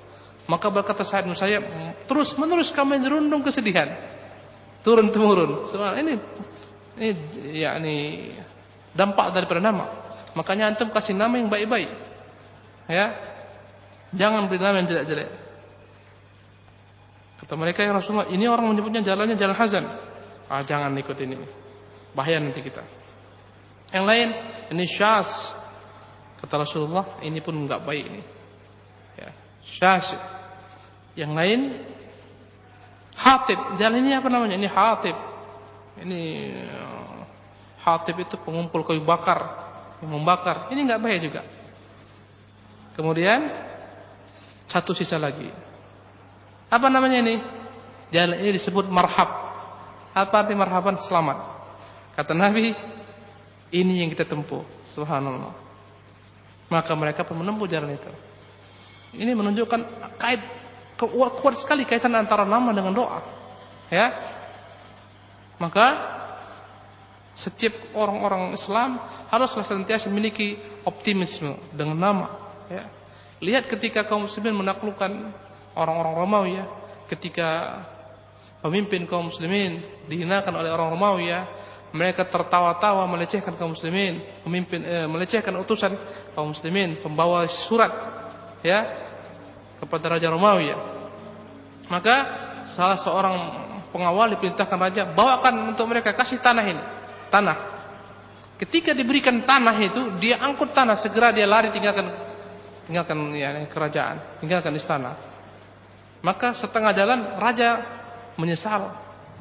[0.52, 1.64] Maka berkata Said Musayyib,
[2.12, 3.88] terus menerus kami dirundung kesedihan.
[4.84, 5.64] Turun temurun.
[5.72, 6.14] Ini
[7.00, 7.10] ini
[7.64, 7.96] yakni
[8.92, 9.88] dampak daripada nama.
[10.36, 11.88] Makanya antum kasih nama yang baik-baik.
[12.92, 13.32] Ya,
[14.12, 15.30] Jangan beri nama yang jelek-jelek.
[17.42, 19.86] Kata mereka ya Rasulullah, ini orang menyebutnya jalannya jalan Hazan.
[20.52, 21.40] Ah, jangan ikut ini.
[22.12, 22.84] Bahaya nanti kita.
[23.96, 24.28] Yang lain,
[24.76, 25.56] ini Syas.
[26.44, 28.22] Kata Rasulullah, ini pun enggak baik ini.
[29.16, 29.32] Ya,
[29.64, 30.12] Syas.
[31.16, 31.60] Yang lain,
[33.16, 33.60] Hatib.
[33.78, 34.56] Jalan ini apa namanya?
[34.56, 35.18] Ini Hatib.
[36.02, 36.22] Ini
[36.56, 37.20] eh,
[37.84, 39.40] Hatib itu pengumpul kayu bakar,
[40.00, 40.72] yang membakar.
[40.72, 41.42] Ini enggak baik juga.
[42.96, 43.50] Kemudian
[44.68, 45.52] satu sisa lagi.
[46.72, 47.36] Apa namanya ini?
[48.12, 49.28] Jalan ini disebut marhab.
[50.12, 51.00] Apa arti marhaban?
[51.00, 51.40] Selamat.
[52.16, 52.76] Kata Nabi,
[53.72, 54.64] ini yang kita tempuh.
[54.84, 55.56] Subhanallah.
[56.68, 58.12] Maka mereka pun menempuh jalan itu.
[59.16, 59.82] Ini menunjukkan
[60.20, 60.40] kait
[61.10, 63.20] kuat sekali kaitan antara nama dengan doa.
[63.90, 64.14] Ya.
[65.58, 65.88] Maka
[67.38, 69.00] setiap orang-orang Islam
[69.32, 72.28] haruslah senantiasa memiliki optimisme dengan nama.
[72.68, 72.86] Ya.
[73.42, 75.34] Lihat ketika kaum muslimin menaklukkan
[75.76, 76.66] orang-orang Romawi ya
[77.08, 77.82] ketika
[78.64, 81.48] pemimpin kaum muslimin dihinakan oleh orang Romawi ya
[81.92, 85.96] mereka tertawa-tawa melecehkan kaum muslimin pemimpin eh, melecehkan utusan
[86.36, 87.92] kaum muslimin pembawa surat
[88.64, 89.11] ya
[89.82, 90.78] kepada raja Romawi ya
[91.90, 92.16] maka
[92.70, 93.36] salah seorang
[93.90, 96.84] pengawal diperintahkan raja bawakan untuk mereka kasih tanah ini
[97.34, 97.58] tanah
[98.62, 102.06] ketika diberikan tanah itu dia angkut tanah segera dia lari tinggalkan
[102.86, 105.32] tinggalkan ya, kerajaan tinggalkan istana
[106.22, 107.70] maka setengah jalan raja
[108.38, 108.94] menyesal.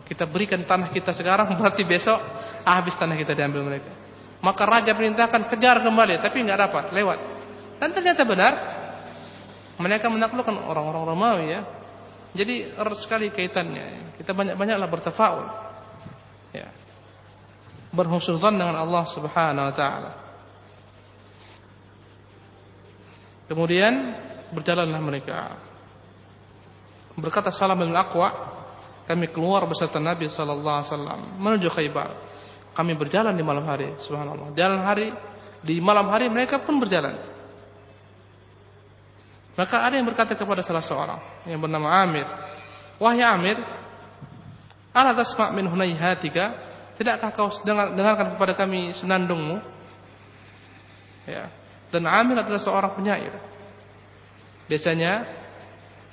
[0.08, 2.18] Kita berikan tanah kita sekarang berarti besok
[2.66, 3.92] habis tanah kita diambil mereka.
[4.40, 7.18] Maka raja perintahkan kejar kembali tapi nggak dapat, lewat.
[7.78, 8.52] Dan ternyata benar
[9.80, 11.60] mereka menaklukkan orang-orang Romawi ya.
[12.36, 14.14] Jadi erat sekali kaitannya.
[14.14, 15.46] Kita banyak-banyaklah bertafaul.
[16.54, 16.70] Ya.
[17.90, 20.12] Berhusnudzan dengan Allah Subhanahu wa taala.
[23.50, 24.14] Kemudian
[24.54, 25.58] berjalanlah mereka
[27.20, 28.30] Berkata Salam bin Aqwa,
[29.04, 32.10] kami keluar beserta Nabi sallallahu alaihi wasallam menuju Khaybar.
[32.72, 34.54] Kami berjalan di malam hari, subhanallah.
[34.54, 35.10] Jalan hari
[35.60, 37.29] di malam hari mereka pun berjalan.
[39.58, 42.24] Maka ada yang berkata kepada salah seorang yang bernama Amir,
[42.96, 43.58] "Wahai Amir,
[44.94, 46.68] ala tasma' min hunayhatika?
[46.96, 49.58] Tidakkah kau dengar, dengarkan kepada kami senandungmu?"
[51.28, 51.50] Ya.
[51.90, 53.34] Dan Amir adalah seorang penyair.
[54.70, 55.40] Biasanya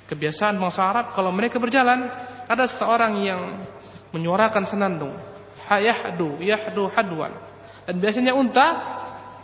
[0.08, 2.08] Kebiasaan bangsa Arab kalau mereka berjalan
[2.48, 3.40] ada seorang yang
[4.16, 5.12] menyuarakan senandung.
[5.68, 7.36] Hayahdu, yahdu hadwan.
[7.84, 8.66] Dan biasanya unta,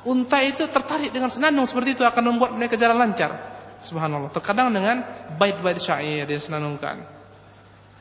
[0.08, 3.53] unta itu tertarik dengan senandung seperti itu akan membuat mereka jalan lancar.
[3.84, 4.32] Subhanallah.
[4.32, 5.04] Terkadang dengan
[5.36, 7.04] bait-bait syair yang senandungkan.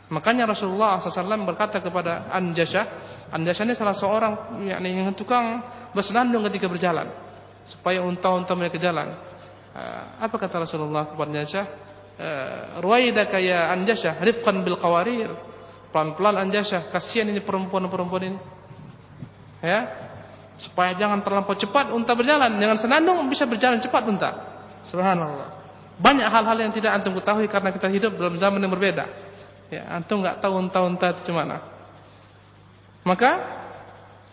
[0.07, 2.85] Makanya Rasulullah SAW berkata kepada Anjasha,
[3.33, 5.59] Anjasha ini salah seorang yakni yang tukang
[5.91, 7.11] bersenandung ketika berjalan
[7.67, 9.15] supaya unta-unta mereka jalan.
[9.73, 11.63] Eh, apa kata Rasulullah kepada Anjasha?
[12.13, 15.33] Eh, ruwaidaka ya anjasha rifqan bil qawarir
[15.89, 18.39] pelan-pelan anjasha kasihan ini perempuan-perempuan ini
[19.65, 19.89] ya
[20.61, 24.29] supaya jangan terlampau cepat unta berjalan jangan senandung bisa berjalan cepat unta
[24.85, 25.62] subhanallah
[25.99, 29.05] banyak hal-hal yang tidak antum ketahui karena kita hidup dalam zaman yang berbeda.
[29.69, 31.61] Ya antum nggak tahu unta-unta itu mana.
[33.05, 33.31] Maka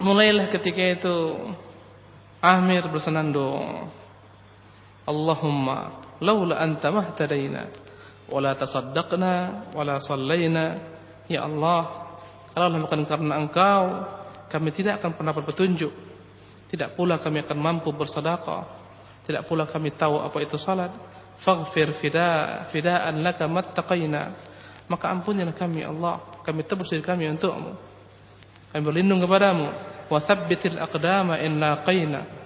[0.01, 1.17] mulailah ketika itu
[2.41, 3.93] Amir bersenandung.
[5.05, 7.69] Allahumma laula anta mahtadaina
[8.33, 9.33] wala tasaddaqna
[9.77, 10.81] wala sallaina.
[11.29, 12.09] Ya Allah
[12.57, 14.09] kalau bukan karena engkau
[14.49, 15.93] kami tidak akan pernah berpetunjuk.
[16.73, 18.65] Tidak pula kami akan mampu bersedekah.
[19.27, 21.10] Tidak pula kami tahu apa itu salat
[21.41, 24.33] faghfir fida fidaan laka mattaqaina
[24.87, 27.73] maka ampunilah kami Allah kami tebus diri kami untukmu
[28.71, 29.67] kami berlindung kepadamu
[30.11, 32.41] wa tsabbitil aqdama in laqaina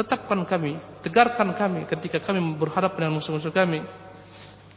[0.00, 3.84] Tetapkan kami, tegarkan kami ketika kami berhadapan dengan musuh-musuh kami.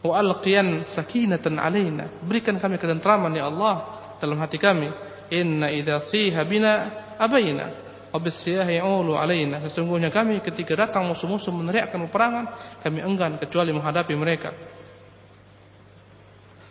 [0.03, 2.11] Wa alqiyan sakinatan alaina.
[2.27, 4.91] Berikan kami ketentraman ya Allah dalam hati kami.
[5.31, 7.82] Inna idza siha bina abaina
[8.13, 9.65] wa bisyah ya'ulu alaina.
[9.65, 12.45] Sesungguhnya kami ketika datang musuh-musuh meneriakkan peperangan,
[12.85, 14.53] kami enggan kecuali menghadapi mereka.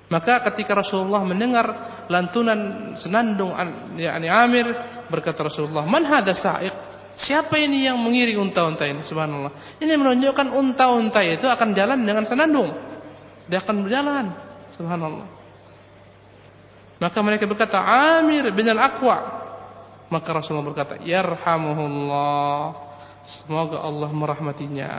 [0.07, 1.67] Maka ketika Rasulullah mendengar
[2.07, 3.57] lantunan senandung
[3.97, 4.71] yakni Amir
[5.09, 9.05] berkata Rasulullah, "Man hadza sa'iq?" Siapa ini yang mengiring unta-unta ini?
[9.05, 9.77] Subhanallah.
[9.77, 12.73] Ini menunjukkan unta-unta itu akan jalan dengan senandung.
[13.53, 14.33] Dia akan berjalan.
[14.73, 15.29] Subhanallah.
[16.97, 17.83] Maka mereka berkata,
[18.17, 19.42] Amir bin al-Aqwa.
[20.13, 22.77] Maka Rasulullah berkata, Yarhamuhullah.
[23.25, 24.93] Semoga Allah merahmatinya.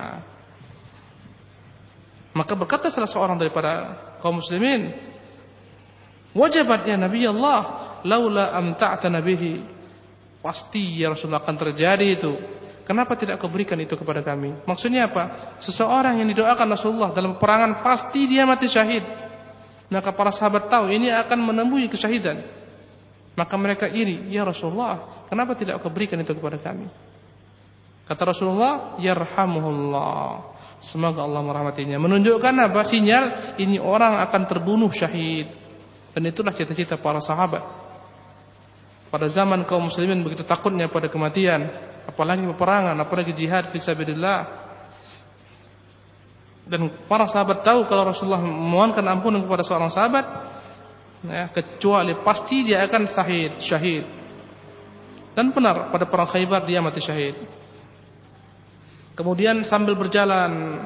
[2.33, 4.89] Maka berkata salah seorang daripada kaum muslimin,
[6.33, 9.61] Wajabat ya Nabi Allah, laula amta'tana bihi
[10.41, 12.33] Pasti ya Rasulullah akan terjadi itu.
[12.83, 14.65] Kenapa tidak kau berikan itu kepada kami?
[14.67, 15.55] Maksudnya apa?
[15.63, 19.07] Seseorang yang didoakan Rasulullah dalam peperangan pasti dia mati syahid.
[19.87, 22.43] Maka para sahabat tahu ini akan menemui kesyahidan.
[23.33, 26.85] Maka mereka iri, "Ya Rasulullah, kenapa tidak kau berikan itu kepada kami?"
[28.05, 31.95] Kata Rasulullah, "Yarhamuhullah." Semoga Allah merahmatinya.
[31.95, 32.83] Menunjukkan apa?
[32.83, 35.47] Sinyal ini orang akan terbunuh syahid.
[36.11, 37.63] Dan itulah cita-cita para sahabat.
[39.07, 41.71] Pada zaman kaum muslimin begitu takutnya pada kematian,
[42.03, 44.65] apalagi peperangan, apalagi jihad fisabilillah.
[46.67, 50.25] Dan para sahabat tahu kalau Rasulullah memohonkan ampunan kepada seorang sahabat,
[51.27, 54.03] ya, kecuali pasti dia akan syahid, syahid.
[55.33, 57.33] Dan benar pada perang Khaybar dia mati syahid.
[59.13, 60.83] Kemudian sambil berjalan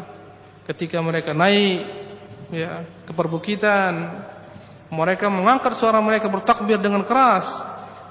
[0.67, 2.07] ketika mereka naik
[2.51, 4.23] ya ke perbukitan
[4.91, 7.47] mereka mengangkat suara mereka bertakbir dengan keras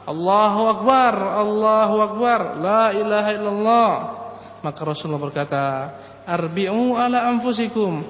[0.08, 3.92] Allahu akbar Allahu akbar la ilaha illallah
[4.64, 5.64] maka Rasulullah berkata
[6.24, 8.04] arbi'u ala anfusikum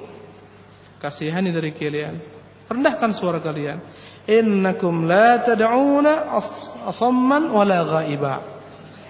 [0.99, 2.36] kasihani dari kalian
[2.67, 3.79] rendahkan suara kalian
[4.27, 6.35] innakum la tad'una
[6.87, 8.57] asamman wala ghaiba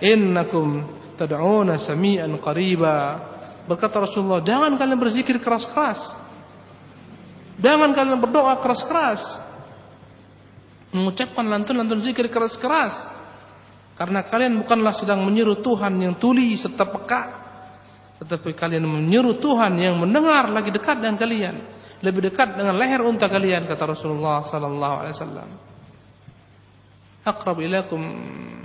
[0.02, 0.86] innakum
[1.18, 2.96] tad'una sami'an qariba.
[3.68, 6.16] Berkata Rasulullah, jangan kalian berzikir keras-keras.
[7.58, 9.44] Jangan kalian berdoa keras-keras.
[10.96, 13.12] Mengucapkan lantun-lantun zikir keras-keras.
[13.98, 17.22] Karena kalian bukanlah sedang menyeru Tuhan yang tuli serta peka.
[18.24, 21.56] Tetapi kalian menyeru Tuhan yang mendengar lagi dekat dengan kalian.
[22.02, 25.50] Lebih dekat dengan leher unta kalian kata Rasulullah sallallahu alaihi wasallam.
[27.28, 28.00] Aqrab ilaikum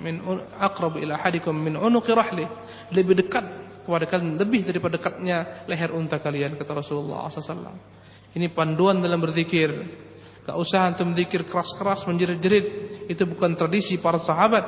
[0.05, 0.21] min
[0.61, 2.45] aqrab ila hadikum min unuqi rahli.
[2.93, 3.45] Lebih dekat
[3.83, 7.75] kepada kalian lebih daripada dekatnya leher unta kalian kata Rasulullah SAW
[8.33, 9.69] ini panduan dalam berzikir.
[10.43, 12.67] Gak usah antum berzikir keras-keras menjerit-jerit.
[13.07, 14.65] Itu bukan tradisi para sahabat.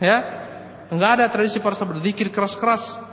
[0.00, 0.16] Ya?
[0.88, 3.03] Enggak ada tradisi para sahabat berzikir keras-keras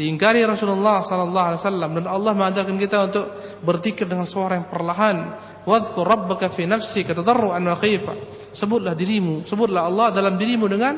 [0.00, 3.26] diingkari Rasulullah sallallahu alaihi wasallam dan Allah mengajarkan kita untuk
[3.60, 5.16] berzikir dengan suara yang perlahan
[5.60, 8.16] Wadhkur rabbaka fi nafsika tadarruan wa khifa.
[8.56, 10.96] Sebutlah dirimu, sebutlah Allah dalam dirimu dengan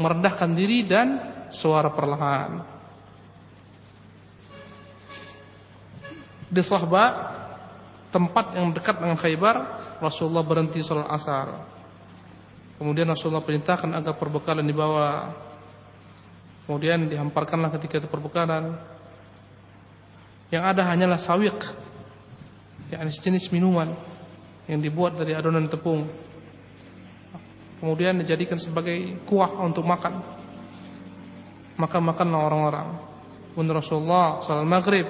[0.00, 1.08] merendahkan diri dan
[1.52, 2.50] suara perlahan.
[6.48, 7.04] Di Sahba
[8.12, 9.56] tempat yang dekat dengan Khaybar,
[10.00, 11.48] Rasulullah berhenti salat asar.
[12.76, 15.32] Kemudian Rasulullah perintahkan agar perbekalan dibawa.
[16.66, 18.78] Kemudian dihamparkanlah ketika itu perbekalan.
[20.52, 21.58] Yang ada hanyalah sawiq
[22.92, 23.96] yakni sejenis minuman
[24.68, 26.06] yang dibuat dari adonan tepung.
[27.80, 30.22] Kemudian dijadikan sebagai kuah untuk makan.
[31.80, 32.88] Maka makanlah orang-orang.
[33.52, 35.08] Kemudian Rasulullah salat maghrib.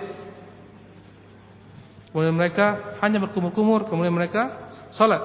[2.08, 3.84] Kemudian mereka hanya berkumur-kumur.
[3.84, 5.20] Kemudian mereka salat.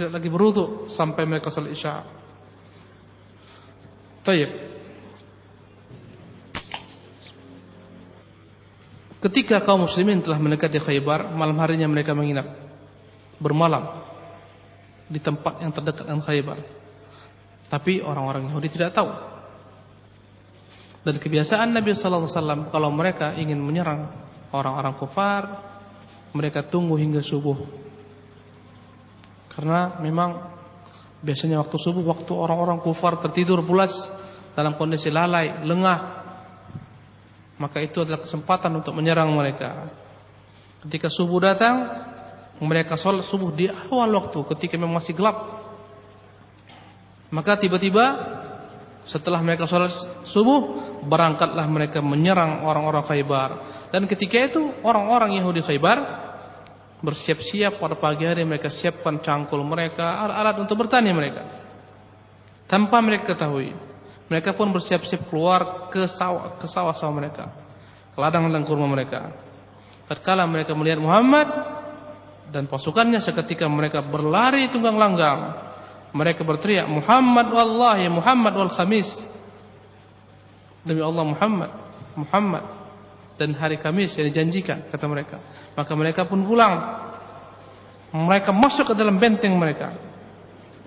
[0.00, 2.08] Tidak lagi berwudu sampai mereka salat isya.
[4.26, 4.50] Tayyib.
[9.22, 12.50] Ketika kaum muslimin telah mendekati Khaybar, malam harinya mereka menginap
[13.38, 14.02] bermalam
[15.06, 16.58] di tempat yang terdekat dengan Khaybar.
[17.70, 19.10] Tapi orang-orang Yahudi tidak tahu.
[21.06, 24.10] Dan kebiasaan Nabi sallallahu alaihi wasallam kalau mereka ingin menyerang
[24.50, 25.42] orang-orang kafir,
[26.34, 27.62] mereka tunggu hingga subuh.
[29.54, 30.55] Karena memang
[31.24, 33.92] biasanya waktu subuh waktu orang-orang kafir tertidur pulas
[34.56, 35.98] dalam kondisi lalai, lengah,
[37.56, 39.88] maka itu adalah kesempatan untuk menyerang mereka.
[40.84, 41.88] Ketika subuh datang,
[42.60, 45.36] mereka sholat subuh di awal waktu ketika memang masih gelap.
[47.28, 48.04] Maka tiba-tiba
[49.06, 49.92] setelah mereka sholat
[50.26, 50.74] subuh,
[51.06, 53.50] berangkatlah mereka menyerang orang-orang Khaybar.
[53.94, 56.25] Dan ketika itu orang-orang Yahudi Khaybar
[57.04, 61.44] bersiap-siap pada pagi hari mereka siapkan cangkul mereka, alat-alat untuk bertani mereka.
[62.66, 63.72] Tanpa mereka ketahui.
[64.26, 67.46] Mereka pun bersiap-siap keluar ke sawah ke sawah-sawah mereka,
[68.10, 69.30] ke ladang-ladang kurma mereka.
[70.10, 71.46] Tatkala mereka melihat Muhammad
[72.50, 75.62] dan pasukannya seketika mereka berlari tunggang langgang.
[76.10, 79.22] Mereka berteriak, "Muhammad wallahi, Muhammad wal khamis."
[80.82, 81.70] Demi Allah Muhammad,
[82.18, 82.64] Muhammad
[83.36, 85.36] dan hari Kamis yang dijanjikan kata mereka.
[85.76, 87.04] Maka mereka pun pulang.
[88.16, 89.92] Mereka masuk ke dalam benteng mereka.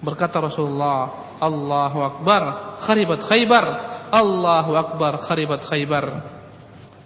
[0.02, 2.42] Berkata Rasulullah, Allahu Akbar,
[2.82, 3.66] kharibat khaybar.
[4.10, 6.06] Allahu Akbar, kharibat khaybar.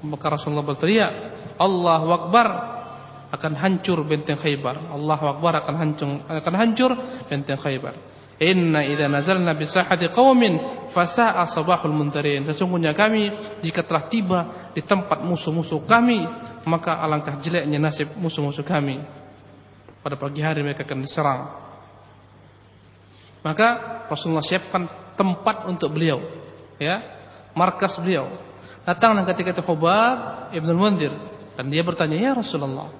[0.03, 1.13] Maka Rasulullah berteriak,
[1.59, 2.47] Allahu Akbar,
[3.33, 4.93] akan hancur benteng khaybar.
[4.93, 6.91] Allahu Akbar akan hancur, akan hancur
[7.27, 8.12] benteng khaybar.
[8.43, 10.59] Inna idza nazalna bi sahati qaumin
[10.91, 12.43] fasa'a sabahul muntarin.
[12.43, 13.31] Sesungguhnya kami
[13.63, 14.39] jika telah tiba
[14.75, 16.27] di tempat musuh-musuh kami,
[16.67, 18.99] maka alangkah jeleknya nasib musuh-musuh kami.
[20.03, 21.41] Pada pagi hari mereka akan diserang.
[23.43, 23.67] Maka
[24.11, 26.19] Rasulullah siapkan tempat untuk beliau,
[26.79, 26.99] ya,
[27.55, 28.27] markas beliau.
[28.83, 31.11] Datanglah ketika itu Khubab Ibn Munzir
[31.55, 32.91] dan dia bertanya, "Ya Rasulullah,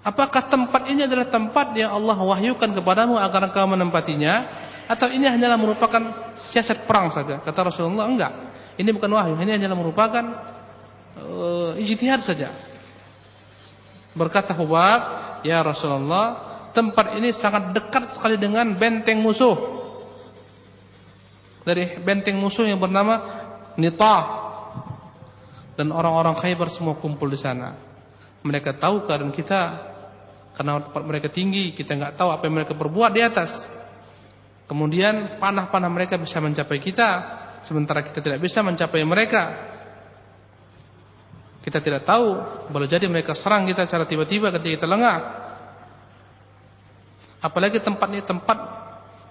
[0.00, 4.48] Apakah tempat ini adalah tempat yang Allah wahyukan kepadamu agar engkau menempatinya
[4.88, 7.44] atau ini hanyalah merupakan siasat perang saja?
[7.44, 8.32] Kata Rasulullah, enggak.
[8.80, 10.24] Ini bukan wahyu, ini hanyalah merupakan
[11.20, 12.48] uh, ijtihad saja.
[14.16, 15.00] Berkata Hubab,
[15.44, 19.84] "Ya Rasulullah, tempat ini sangat dekat sekali dengan benteng musuh."
[21.60, 23.20] Dari benteng musuh yang bernama
[23.76, 24.48] Nitah.
[25.76, 27.76] Dan orang-orang Khaybar semua kumpul di sana.
[28.40, 29.89] Mereka tahu keadaan kita
[30.60, 33.64] karena tempat mereka tinggi, kita nggak tahu apa yang mereka perbuat di atas.
[34.68, 37.08] Kemudian panah-panah mereka bisa mencapai kita,
[37.64, 39.56] sementara kita tidak bisa mencapai mereka.
[41.64, 42.28] Kita tidak tahu,
[42.68, 45.16] boleh jadi mereka serang kita secara tiba-tiba ketika kita lengah.
[47.40, 48.58] Apalagi tempat ini tempat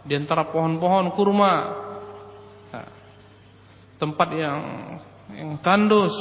[0.09, 1.53] di antara pohon-pohon kurma,
[2.73, 2.89] nah,
[4.01, 4.59] tempat yang
[5.37, 6.17] yang tandus.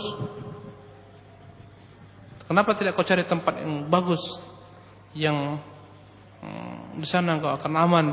[2.44, 4.20] Kenapa tidak kau cari tempat yang bagus
[5.16, 5.60] yang
[6.42, 8.06] hmm, di sana engkau akan aman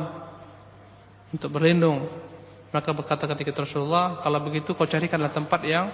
[1.34, 2.08] untuk berlindung.
[2.72, 5.92] Maka berkata ketika Rasulullah, kalau begitu kau carikanlah tempat yang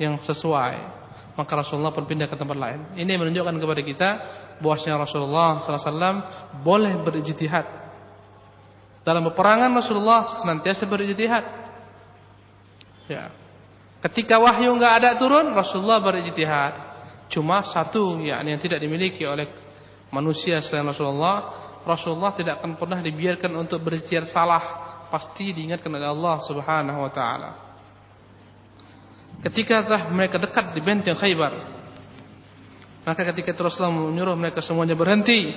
[0.00, 1.04] yang sesuai.
[1.34, 2.80] Maka Rasulullah berpindah ke tempat lain.
[2.94, 4.08] Ini menunjukkan kepada kita
[4.62, 7.66] bahwasanya Rasulullah SAW boleh berijtihad.
[9.02, 11.44] Dalam peperangan Rasulullah senantiasa berijtihad.
[13.10, 13.34] Ya.
[14.00, 16.72] Ketika wahyu enggak ada turun, Rasulullah berijtihad.
[17.28, 19.63] Cuma satu yakni yang tidak dimiliki oleh
[20.14, 21.50] manusia selain Rasulullah,
[21.82, 24.62] Rasulullah tidak akan pernah dibiarkan untuk berzikir salah,
[25.10, 27.50] pasti diingatkan oleh Allah Subhanahu wa taala.
[29.44, 31.52] Ketika telah mereka dekat di benteng Khaybar,
[33.04, 35.52] maka ketika Rasulullah menyuruh mereka semuanya berhenti,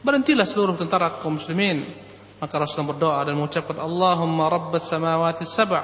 [0.00, 2.08] berhentilah seluruh tentara kaum muslimin.
[2.40, 5.76] Maka Rasulullah berdoa dan mengucapkan Allahumma rabbas samawati sab'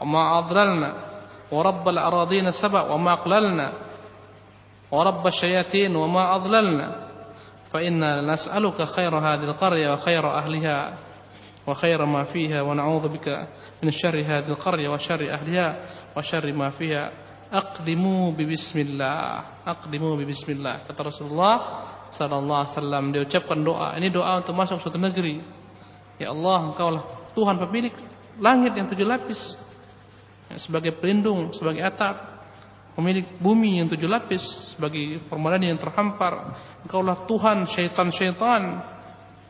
[0.00, 0.90] wa ma adlalna
[1.52, 3.66] wa rabbal aradina sab' wa ma aqlalna
[4.88, 7.07] wa rabbas syayatin wa ma adlalna
[7.73, 10.77] فإنا نسألك خير هذه القرية وخير أهلها
[11.67, 13.47] وخير ما فيها ونعوذ بك
[13.83, 15.67] من شر هذه القرية وشر أهلها
[16.17, 17.11] وشر ما فيها
[17.53, 21.55] أقدموا ببسم الله أقدموا ببسم الله kata Rasulullah
[22.09, 25.41] sallallahu alaihi wasallam dia ucapkan doa ini doa untuk masuk suatu negeri
[26.17, 27.93] ya Allah engkaulah Tuhan pemilik
[28.41, 29.57] langit yang tujuh lapis
[30.57, 32.36] sebagai pelindung sebagai atap
[32.98, 36.58] pemilik bumi yang tujuh lapis sebagai permadani yang terhampar.
[36.82, 38.82] Engkaulah Tuhan syaitan-syaitan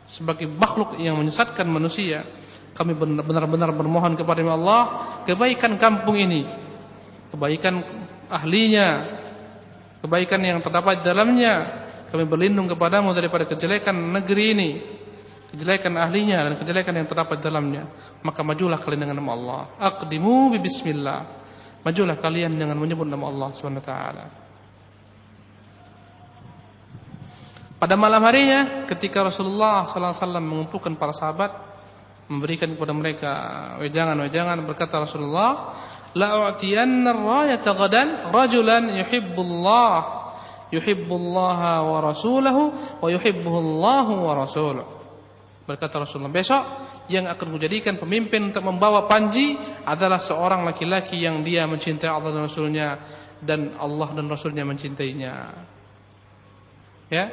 [0.04, 2.28] sebagai makhluk yang menyesatkan manusia.
[2.76, 4.80] Kami benar-benar bermohon kepada Allah
[5.24, 6.44] kebaikan kampung ini
[7.32, 7.80] kebaikan
[8.28, 9.16] ahlinya
[10.04, 11.88] kebaikan yang terdapat di dalamnya.
[12.12, 14.70] Kami berlindung kepadamu daripada kejelekan negeri ini
[15.56, 17.88] kejelekan ahlinya dan kejelekan yang terdapat di dalamnya.
[18.20, 19.60] Maka majulah kalian dengan nama Allah.
[19.80, 21.47] Aqdimu bi bismillah
[21.86, 24.24] Majulah kalian dengan menyebut nama Allah Subhanahu wa taala.
[27.78, 31.50] Pada malam harinya ketika Rasulullah sallallahu alaihi wasallam mengumpulkan para sahabat
[32.26, 33.32] memberikan kepada mereka
[33.78, 35.78] wejangan-wejangan berkata Rasulullah
[36.18, 40.18] la u'tiyanna ar-rayata ghadan rajulan yuhibbullah
[40.74, 42.62] yuhibbullaha wa rasulahu
[43.00, 44.90] wa yuhibbuhullahu wa rasuluhu
[45.64, 46.64] berkata Rasulullah besok
[47.08, 49.56] yang akan kujadikan pemimpin untuk membawa panji
[49.88, 52.88] adalah seorang laki-laki yang dia mencintai Allah dan Rasulnya
[53.40, 55.34] dan Allah dan Rasulnya mencintainya.
[57.08, 57.24] Ya.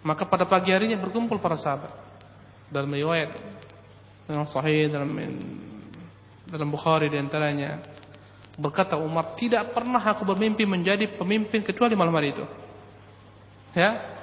[0.00, 1.92] Maka pada pagi harinya berkumpul para sahabat
[2.72, 3.36] dalam riwayat
[4.26, 5.12] yang sahih dalam
[6.46, 7.78] dalam Bukhari di antaranya
[8.56, 12.44] berkata Umar tidak pernah aku bermimpi menjadi pemimpin kecuali malam hari itu.
[13.76, 14.16] Ya.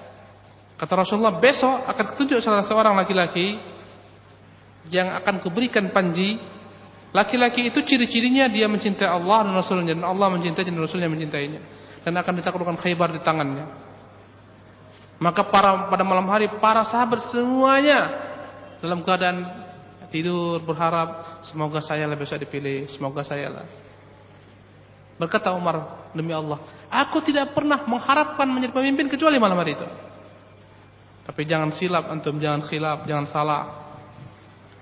[0.73, 3.72] Kata Rasulullah besok akan ketunjuk salah seorang laki-laki
[4.91, 6.39] yang akan kuberikan panji.
[7.13, 11.61] Laki-laki itu ciri-cirinya dia mencintai Allah dan Rasulnya dan Allah mencintai dan Rasulnya mencintainya.
[12.01, 13.65] Dan akan ditaklukkan khaybar di tangannya.
[15.21, 18.11] Maka para pada malam hari para sahabat semuanya
[18.81, 19.45] dalam keadaan
[20.11, 23.65] tidur berharap semoga saya lah besok dipilih semoga saya lah.
[25.15, 26.59] Berkata Umar demi Allah
[26.89, 29.87] aku tidak pernah mengharapkan menjadi pemimpin kecuali malam hari itu.
[31.23, 33.61] Tapi jangan silap antum jangan khilaf jangan salah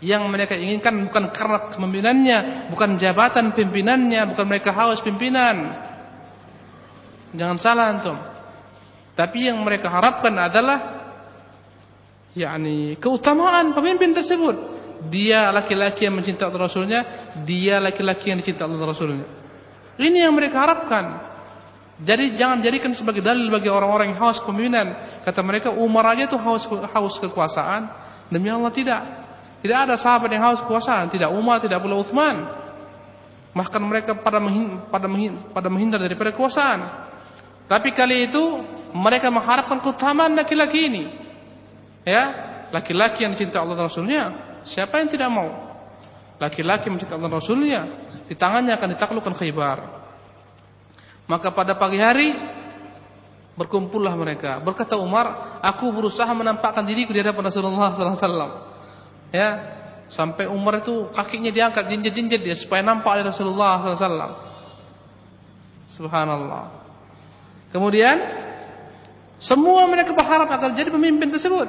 [0.01, 2.37] yang mereka inginkan bukan karena kepemimpinannya,
[2.73, 5.77] bukan jabatan pimpinannya, bukan mereka haus pimpinan.
[7.37, 8.17] Jangan salah antum.
[9.13, 11.05] Tapi yang mereka harapkan adalah
[12.33, 14.81] yakni keutamaan pemimpin tersebut.
[15.13, 19.25] Dia laki-laki yang mencintai Rasulnya, dia laki-laki yang dicintai Allah Rasulnya.
[20.01, 21.29] Ini yang mereka harapkan.
[22.01, 25.21] Jadi jangan jadikan sebagai dalil bagi orang-orang yang haus kepemimpinan.
[25.21, 27.85] Kata mereka Umar aja itu haus haus kekuasaan,
[28.33, 29.20] demi Allah tidak.
[29.61, 32.49] Tidak ada sahabat yang haus kekuasaan, tidak Umar, tidak pula Uthman.
[33.53, 36.79] Bahkan mereka pada menghin, pada, menghin, pada menghindar daripada kekuasaan.
[37.69, 38.43] Tapi kali itu
[38.91, 41.03] Mereka mengharapkan keutamaan laki-laki ini.
[42.03, 42.23] Ya,
[42.75, 44.23] laki-laki yang dicinta Allah dan Rasulnya.
[44.67, 45.47] Siapa yang tidak mau?
[46.35, 47.81] Laki-laki mencinta Allah dan Rasulnya.
[48.27, 49.77] Di tangannya akan ditaklukkan khaybar.
[51.23, 52.35] Maka pada pagi hari
[53.55, 54.59] berkumpullah mereka.
[54.59, 58.51] Berkata Umar, aku berusaha menampakkan diriku di hadapan Rasulullah sallallahu alaihi wasallam.
[59.31, 59.49] Ya,
[60.11, 64.31] sampai Umar itu kakinya diangkat jinjit-jinjit dia supaya nampak dari Rasulullah wasallam.
[65.95, 66.83] Subhanallah.
[67.71, 68.17] Kemudian
[69.39, 71.67] semua mereka berharap agar jadi pemimpin tersebut.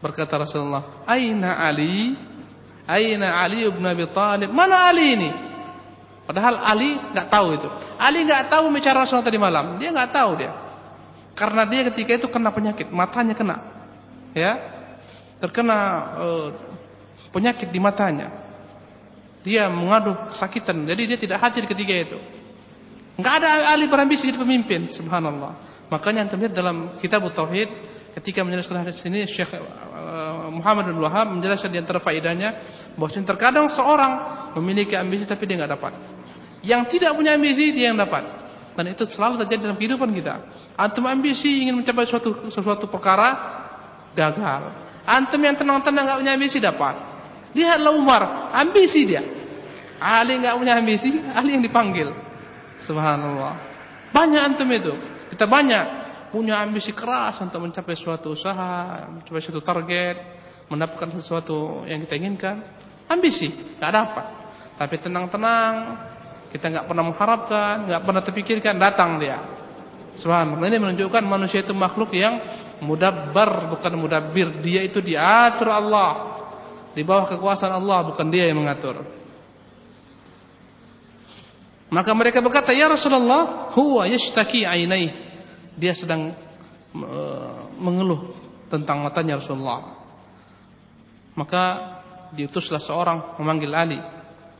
[0.00, 2.16] Berkata Rasulullah, "Aina Ali?
[2.88, 4.52] Aina Ali ibn Abi Thalib?
[4.52, 5.30] Mana Ali ini?"
[6.24, 7.68] Padahal Ali nggak tahu itu.
[7.98, 9.82] Ali nggak tahu bicara Rasulullah tadi malam.
[9.82, 10.52] Dia nggak tahu dia.
[11.34, 13.56] Karena dia ketika itu kena penyakit, matanya kena.
[14.30, 14.79] Ya.
[15.40, 15.78] Terkena
[16.20, 16.48] uh,
[17.32, 18.28] penyakit di matanya.
[19.40, 22.18] Dia mengadu kesakitan, jadi dia tidak hadir ketika itu.
[23.16, 25.56] Enggak ada ahli berambisi jadi pemimpin, subhanallah.
[25.88, 27.68] Makanya yang terlihat dalam kitab Tauhid
[28.20, 32.60] ketika menjelaskan hadis ini Syekh uh, Muhammad bin Wahab menjelaskan di antara faedahnya
[33.00, 34.12] bahwa terkadang seorang
[34.60, 35.92] memiliki ambisi tapi dia enggak dapat.
[36.60, 38.40] Yang tidak punya ambisi dia yang dapat.
[38.76, 40.34] Dan itu selalu terjadi dalam kehidupan kita.
[40.76, 43.28] Antum ambisi ingin mencapai suatu sesuatu perkara
[44.16, 44.89] gagal.
[45.10, 46.94] Antum yang tenang-tenang enggak punya ambisi dapat.
[47.50, 48.22] Lihatlah Umar,
[48.54, 49.26] ambisi dia.
[49.98, 52.14] Ali enggak punya ambisi, Ali yang dipanggil.
[52.78, 53.58] Subhanallah.
[54.14, 54.94] Banyak antum itu.
[55.34, 55.84] Kita banyak
[56.30, 60.16] punya ambisi keras untuk mencapai suatu usaha, mencapai suatu target,
[60.70, 62.56] mendapatkan sesuatu yang kita inginkan.
[63.10, 64.26] Ambisi, enggak dapat.
[64.78, 65.74] Tapi tenang-tenang,
[66.54, 69.42] kita nggak pernah mengharapkan, nggak pernah terpikirkan, datang dia.
[70.14, 70.70] Subhanallah.
[70.70, 72.38] Ini menunjukkan manusia itu makhluk yang
[72.80, 74.60] mudabbar bukan mudabbir.
[74.64, 76.40] Dia itu diatur Allah.
[76.90, 79.06] Di bawah kekuasaan Allah, bukan dia yang mengatur.
[81.90, 85.10] Maka mereka berkata, "Ya Rasulullah, huwa yashtaki ainai."
[85.78, 86.34] Dia sedang
[86.94, 88.34] uh, mengeluh
[88.70, 89.98] tentang matanya Rasulullah.
[91.34, 91.62] Maka
[92.34, 94.00] diutuslah seorang memanggil Ali.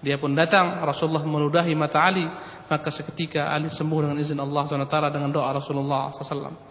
[0.01, 2.25] Dia pun datang, Rasulullah meludahi mata Ali,
[2.67, 6.70] maka seketika Ali sembuh dengan izin Allah SWT dengan doa Rasulullah SAW.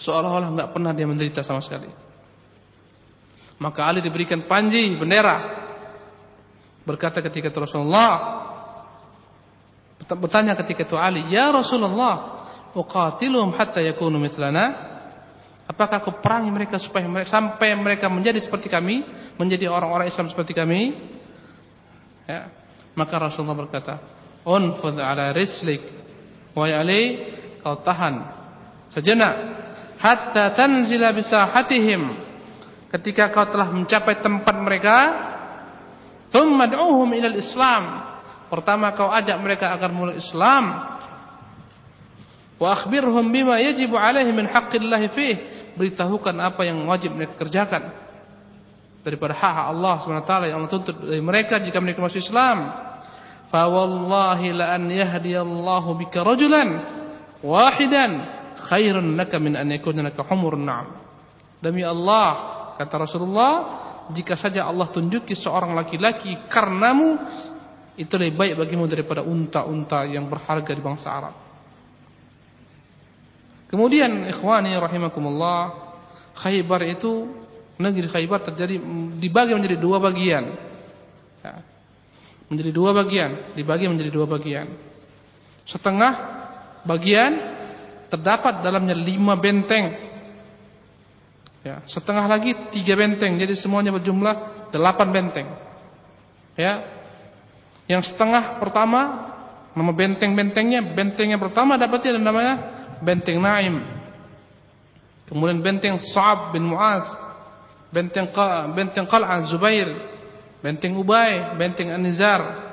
[0.00, 1.92] Seolah-olah enggak pernah dia menderita sama sekali.
[3.60, 5.68] Maka Ali diberikan panji, bendera.
[6.88, 8.12] Berkata ketika itu Rasulullah
[10.08, 14.88] bertanya ketika itu Ali, "Ya Rasulullah, uqatiluhum hatta yakunu mithlana?"
[15.70, 19.06] Apakah aku perangi mereka supaya mereka sampai mereka menjadi seperti kami,
[19.38, 20.98] menjadi orang-orang Islam seperti kami?
[22.26, 22.50] Ya.
[22.98, 24.02] Maka Rasulullah berkata,
[24.42, 25.78] "Unfud ala rislik
[26.58, 27.22] wa Ali,
[27.62, 28.18] kau tahan
[28.90, 29.34] sejenak
[30.00, 32.32] hatta tanzila bisahatihim."
[32.90, 34.96] Ketika kau telah mencapai tempat mereka,
[36.34, 38.10] thumma du'uhum ila islam
[38.50, 40.74] Pertama kau ajak mereka agar mulai Islam.
[42.58, 45.34] Wa akhbirhum bima yajibu alaihi min haqqillahi fih.
[45.78, 47.94] Beritahukan apa yang wajib mereka kerjakan
[49.06, 52.74] daripada hak Allah SWT yang Allah tuntut dari mereka jika mereka masuk Islam.
[53.54, 56.68] Fa wallahi la an yahdiyallahu bika rajulan
[57.40, 60.88] wahidan khairun laka min an yakuna laka humurun na'am.
[61.60, 62.28] Demi Allah
[62.80, 63.52] kata Rasulullah,
[64.10, 67.20] jika saja Allah tunjuki seorang laki-laki karenamu
[68.00, 71.34] itu lebih baik bagimu daripada unta-unta yang berharga di bangsa Arab.
[73.68, 75.92] Kemudian ikhwani rahimakumullah,
[76.34, 77.28] Khaybar itu
[77.76, 78.80] negeri Khaybar terjadi
[79.20, 80.44] dibagi menjadi dua bagian.
[81.44, 81.60] Ya.
[82.50, 84.66] Menjadi dua bagian, dibagi menjadi dua bagian.
[85.68, 86.12] Setengah
[86.82, 87.59] bagian
[88.10, 90.10] terdapat dalamnya lima benteng.
[91.60, 95.46] Ya, setengah lagi tiga benteng, jadi semuanya berjumlah delapan benteng.
[96.56, 96.84] Ya,
[97.86, 99.30] yang setengah pertama
[99.76, 102.54] nama benteng-bentengnya, benteng yang pertama dapatnya namanya
[103.04, 103.84] benteng Naim.
[105.28, 107.30] Kemudian benteng Sa'ab bin Mu'az
[107.90, 108.30] benteng
[108.74, 109.90] benteng Qal'ah Zubair,
[110.62, 112.70] benteng Ubay, benteng An-Nizar.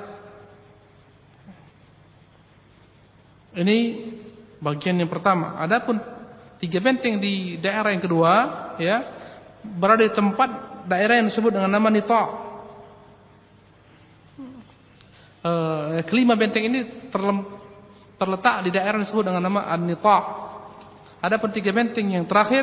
[3.58, 3.78] Ini
[4.58, 5.58] bagian yang pertama.
[5.58, 5.98] Adapun
[6.58, 8.32] tiga benteng di daerah yang kedua,
[8.78, 8.96] ya,
[9.62, 10.50] berada di tempat
[10.86, 12.22] daerah yang disebut dengan nama Nita.
[15.38, 15.52] E,
[16.10, 17.08] kelima benteng ini
[18.18, 20.18] terletak di daerah yang disebut dengan nama An-Nita.
[21.18, 22.62] Adapun tiga benteng yang terakhir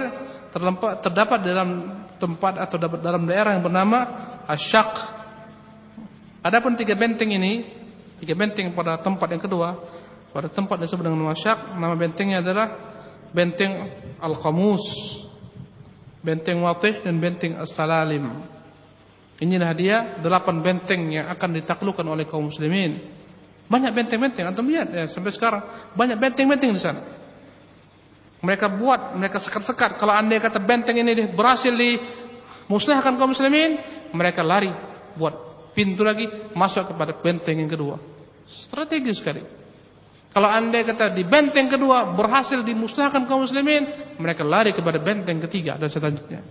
[1.03, 3.99] terdapat dalam tempat atau dalam daerah yang bernama
[4.47, 4.95] Ashaq.
[6.39, 7.67] Adapun tiga benteng ini,
[8.15, 9.75] tiga benteng pada tempat yang kedua,
[10.35, 12.67] pada tempat disebut dengan Ashaq, nama bentengnya adalah
[13.31, 13.87] benteng
[14.19, 14.83] Al-Qamus,
[16.19, 18.43] benteng Watih dan benteng As-Salalim.
[19.39, 23.15] Inilah dia delapan benteng yang akan ditaklukkan oleh kaum muslimin.
[23.71, 25.63] Banyak benteng-benteng, antum lihat ya sampai sekarang
[25.95, 26.99] banyak benteng-benteng di sana.
[28.43, 29.95] Mereka buat, mereka sekat-sekat.
[29.95, 33.79] Kalau anda kata benteng ini berhasil dimusnahkan kaum muslimin,
[34.11, 34.69] mereka lari
[35.15, 37.95] buat pintu lagi masuk kepada benteng yang kedua.
[38.43, 39.64] Strategi sekali.
[40.35, 43.87] Kalau anda kata di benteng kedua berhasil dimusnahkan kaum muslimin,
[44.19, 46.43] mereka lari kepada benteng ketiga dan selanjutnya.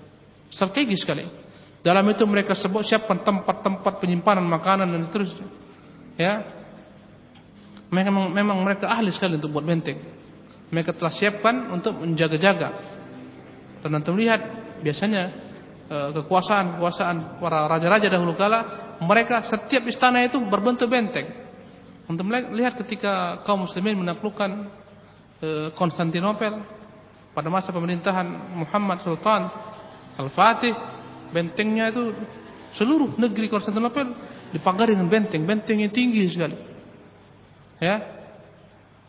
[0.49, 1.28] Strategi sekali.
[1.85, 5.49] Dalam itu mereka sebut siapkan tempat-tempat penyimpanan makanan dan seterusnya.
[6.16, 6.49] Ya.
[7.93, 10.01] Memang, memang mereka ahli sekali untuk buat benteng.
[10.72, 12.72] Mereka telah siapkan untuk menjaga-jaga.
[13.85, 14.41] Dan nanti melihat
[14.80, 15.22] biasanya
[15.93, 18.64] eh, kekuasaan-kekuasaan para raja-raja dahulu kala
[19.05, 21.43] mereka setiap istana itu berbentuk benteng.
[22.05, 24.68] Untuk melihat ketika kaum muslimin menaklukkan
[25.40, 26.61] e, Konstantinopel
[27.32, 28.28] pada masa pemerintahan
[28.61, 29.48] Muhammad Sultan
[30.20, 30.76] Al-Fatih,
[31.32, 32.12] bentengnya itu
[32.76, 34.12] seluruh negeri Konstantinopel
[34.52, 36.57] dipagari dengan benteng, benteng yang tinggi sekali.
[37.80, 38.05] Ya.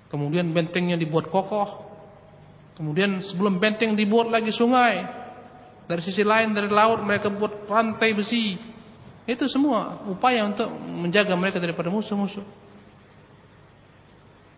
[0.07, 1.83] Kemudian bentengnya dibuat kokoh.
[2.79, 5.03] Kemudian sebelum benteng dibuat lagi sungai.
[5.85, 8.57] Dari sisi lain dari laut mereka buat rantai besi.
[9.25, 12.64] Itu semua upaya untuk menjaga mereka daripada musuh-musuh.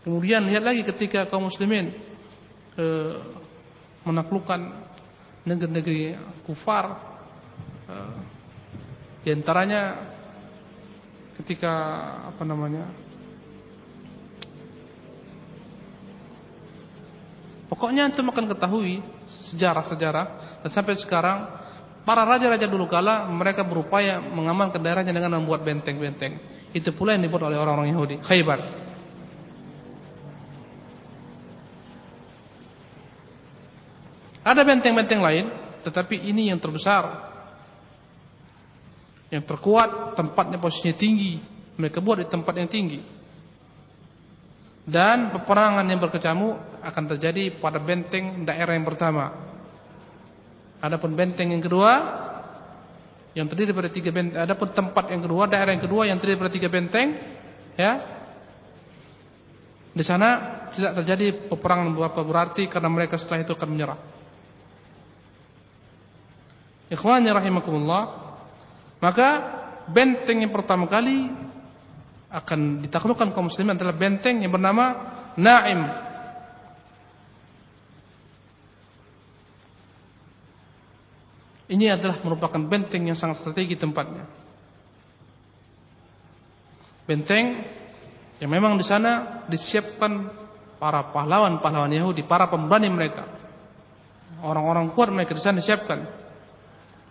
[0.07, 1.91] Kemudian lihat lagi ketika kaum muslimin
[2.79, 2.85] e,
[4.07, 4.87] menaklukkan
[5.43, 6.15] negeri-negeri
[6.47, 6.95] kufar
[7.91, 7.95] e,
[9.27, 9.99] di antaranya
[11.43, 11.73] ketika
[12.31, 12.87] apa namanya
[17.67, 20.25] Pokoknya antum akan ketahui sejarah-sejarah
[20.63, 21.51] dan sampai sekarang
[22.07, 26.39] para raja-raja dulu kala mereka berupaya mengamankan daerahnya dengan membuat benteng-benteng.
[26.71, 28.15] Itu pula yang dibuat oleh orang-orang Yahudi.
[28.23, 28.86] Khaybar.
[34.47, 35.51] Ada benteng-benteng lain,
[35.83, 37.27] tetapi ini yang terbesar.
[39.27, 41.35] Yang terkuat, tempatnya posisinya tinggi.
[41.75, 43.03] Mereka buat di tempat yang tinggi.
[44.87, 49.35] Dan peperangan yang berkecamuk akan terjadi pada benteng daerah yang pertama.
[50.79, 52.23] Adapun benteng yang kedua
[53.35, 56.53] yang terdiri dari tiga benteng, adapun tempat yang kedua, daerah yang kedua yang terdiri dari
[56.57, 57.07] tiga benteng,
[57.77, 57.91] ya.
[59.93, 60.29] Di sana
[60.73, 64.16] tidak terjadi peperangan berapa berarti karena mereka setelah itu akan menyerah.
[66.87, 68.03] Ikhwani rahimakumullah.
[68.97, 69.29] Maka
[69.91, 71.29] benteng yang pertama kali
[72.27, 74.85] akan ditaklukkan kaum muslimin adalah benteng yang bernama
[75.37, 75.81] Naim.
[81.67, 84.23] Ini adalah merupakan benteng yang sangat strategi tempatnya.
[87.03, 87.63] Benteng
[88.39, 90.31] yang memang di sana disiapkan
[90.79, 93.27] para pahlawan-pahlawan Yahudi, para pemberani mereka.
[94.43, 96.26] Orang-orang kuat mereka di sana disiapkan.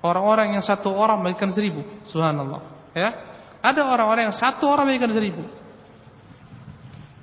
[0.06, 1.82] Orang-orang yang satu orang bagikan seribu.
[2.06, 2.62] Subhanallah.
[2.94, 3.10] Ya.
[3.58, 5.42] Ada orang-orang yang satu orang bagikan seribu.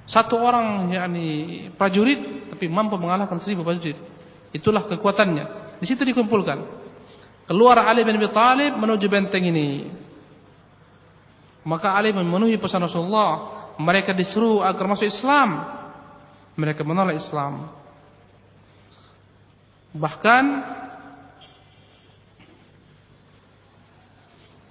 [0.04, 1.28] Satu orang yakni
[1.80, 3.96] prajurit tapi mampu mengalahkan seribu prajurit.
[4.52, 5.80] Itulah kekuatannya.
[5.80, 6.84] Di situ dikumpulkan.
[7.48, 9.90] Keluar Ali bin Abi Thalib menuju benteng ini.
[11.64, 13.64] Maka Ali memenuhi pesan Rasulullah.
[13.80, 15.64] Mereka disuruh agar masuk Islam.
[16.60, 17.72] Mereka menolak Islam.
[19.94, 20.44] Bahkan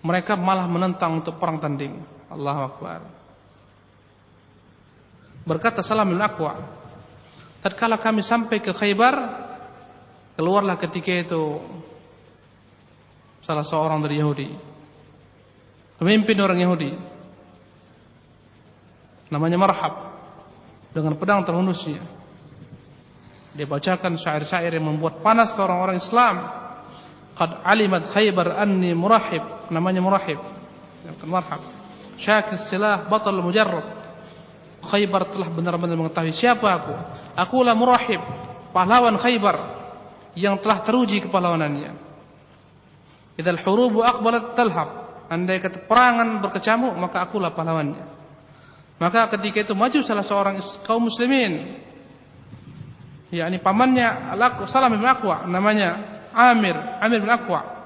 [0.03, 2.03] Mereka malah menentang untuk perang tanding.
[2.27, 3.01] Allah Akbar.
[5.43, 6.59] Berkata Salam bin Aqwa,
[7.63, 9.15] tatkala kami sampai ke Khaybar,
[10.39, 11.59] keluarlah ketika itu
[13.43, 14.49] salah seorang dari Yahudi.
[15.99, 16.91] Pemimpin orang Yahudi.
[19.31, 19.95] Namanya Marhab.
[20.93, 22.03] Dengan pedang terhunusnya.
[23.53, 26.37] Dia bacakan syair-syair yang membuat panas orang-orang Islam.
[27.33, 29.41] Qad alimat Khaybar anni murahib,
[29.73, 30.39] namanya murahib.
[31.03, 31.65] Yang marhab.
[32.21, 33.89] Syakir silah batal mujarrad.
[34.83, 36.95] Khaybar telah benar-benar mengetahui siapa aku.
[37.39, 38.21] Akulah murahib,
[38.75, 39.57] pahlawan Khaybar
[40.37, 41.91] yang telah teruji kepahlawanannya.
[43.41, 44.91] Idzal hurubu aqbalat talhab.
[45.33, 48.05] Andai kata perangan berkecamuk, maka akulah pahlawannya.
[49.01, 51.75] Maka ketika itu maju salah seorang kaum muslimin
[53.33, 54.37] yakni pamannya
[54.69, 57.82] Salam bin Aqwa namanya Amir, Amir bin Aqwa.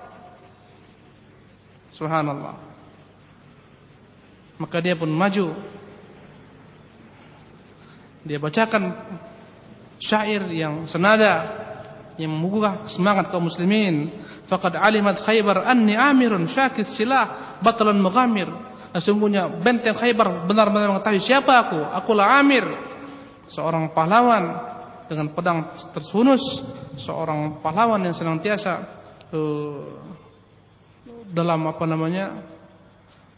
[1.97, 2.55] Subhanallah.
[4.61, 5.57] Maka dia pun maju.
[8.27, 8.93] Dia bacakan
[9.97, 11.65] syair yang senada
[12.17, 14.13] yang membuka semangat kaum muslimin.
[14.49, 18.49] Faqad alimat Khaybar anni amirun syakis silah batalan mughamir.
[18.97, 21.81] Sesungguhnya benteng Khaybar benar-benar mengetahui siapa aku.
[21.93, 22.65] Akulah Amir,
[23.45, 24.75] seorang pahlawan
[25.07, 26.43] dengan pedang tersunus
[26.99, 28.73] seorang pahlawan yang senantiasa
[29.31, 30.16] uh,
[31.31, 32.43] dalam apa namanya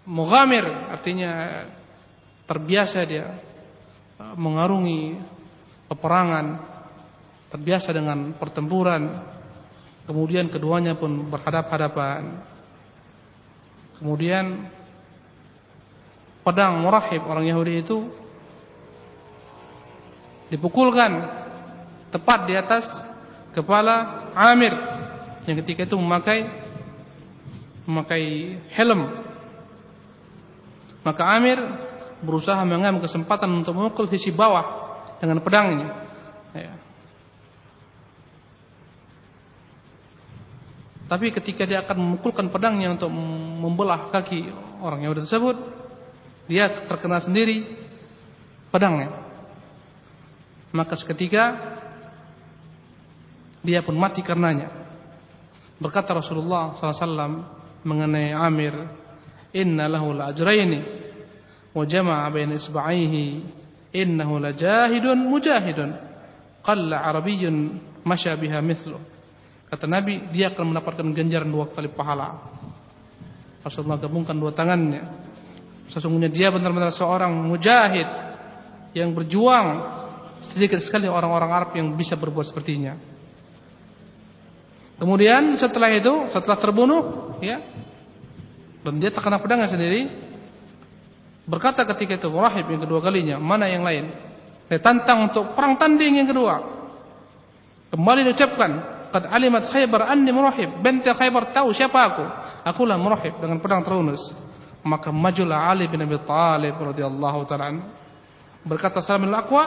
[0.08, 1.64] mughamir artinya
[2.48, 3.36] terbiasa dia
[4.16, 5.20] uh, mengarungi
[5.88, 6.46] peperangan
[7.48, 9.36] terbiasa dengan pertempuran.
[10.08, 12.40] Kemudian keduanya pun berhadap-hadapan.
[14.00, 14.72] Kemudian
[16.40, 18.08] pedang murahib orang Yahudi itu
[20.48, 21.28] dipukulkan
[22.08, 22.84] tepat di atas
[23.52, 24.72] kepala Amir
[25.44, 26.67] yang ketika itu memakai
[27.88, 29.24] memakai helm.
[31.00, 31.56] Maka Amir
[32.20, 35.88] berusaha mengambil kesempatan untuk memukul sisi bawah dengan pedangnya.
[36.52, 36.76] Ya.
[41.08, 44.52] Tapi ketika dia akan memukulkan pedangnya untuk membelah kaki
[44.84, 45.56] orang Yahudi tersebut,
[46.44, 47.64] dia terkena sendiri
[48.68, 49.16] pedangnya.
[50.76, 51.56] Maka seketika
[53.64, 54.68] dia pun mati karenanya.
[55.80, 57.57] Berkata Rasulullah SAW
[57.88, 58.76] mengenai Amir,
[59.56, 60.80] Inna lahu la-ajraini
[61.72, 63.24] wa jama'a bain isba'aihi
[63.96, 65.90] innahu lajahidun mujahidun
[66.60, 69.00] qalla arabiyyun masya biha mithlu
[69.68, 72.40] Kata Nabi, dia akan mendapatkan ganjaran dua kali pahala.
[73.60, 75.04] Rasulullah gabungkan dua tangannya.
[75.92, 78.08] Sesungguhnya dia benar-benar seorang mujahid
[78.96, 80.00] yang berjuang.
[80.40, 82.96] Sedikit sekali orang-orang Arab yang bisa berbuat sepertinya.
[84.98, 87.02] Kemudian setelah itu, setelah terbunuh,
[87.38, 87.62] ya,
[88.82, 90.10] dan dia terkena pedangnya sendiri,
[91.46, 94.10] berkata ketika itu Rahib yang kedua kalinya, mana yang lain?
[94.66, 96.60] Dia tantang untuk perang tanding yang kedua.
[97.94, 100.84] Kembali diucapkan, Qad alimat Khaybar anni murahib.
[100.84, 102.24] Benteng Khaybar tahu siapa aku.
[102.60, 104.36] Akulah murahib dengan pedang terunus.
[104.84, 107.80] Maka majulah Ali bin Abi Talib radhiyallahu taala
[108.68, 109.64] Berkata Salam al-Aqwa,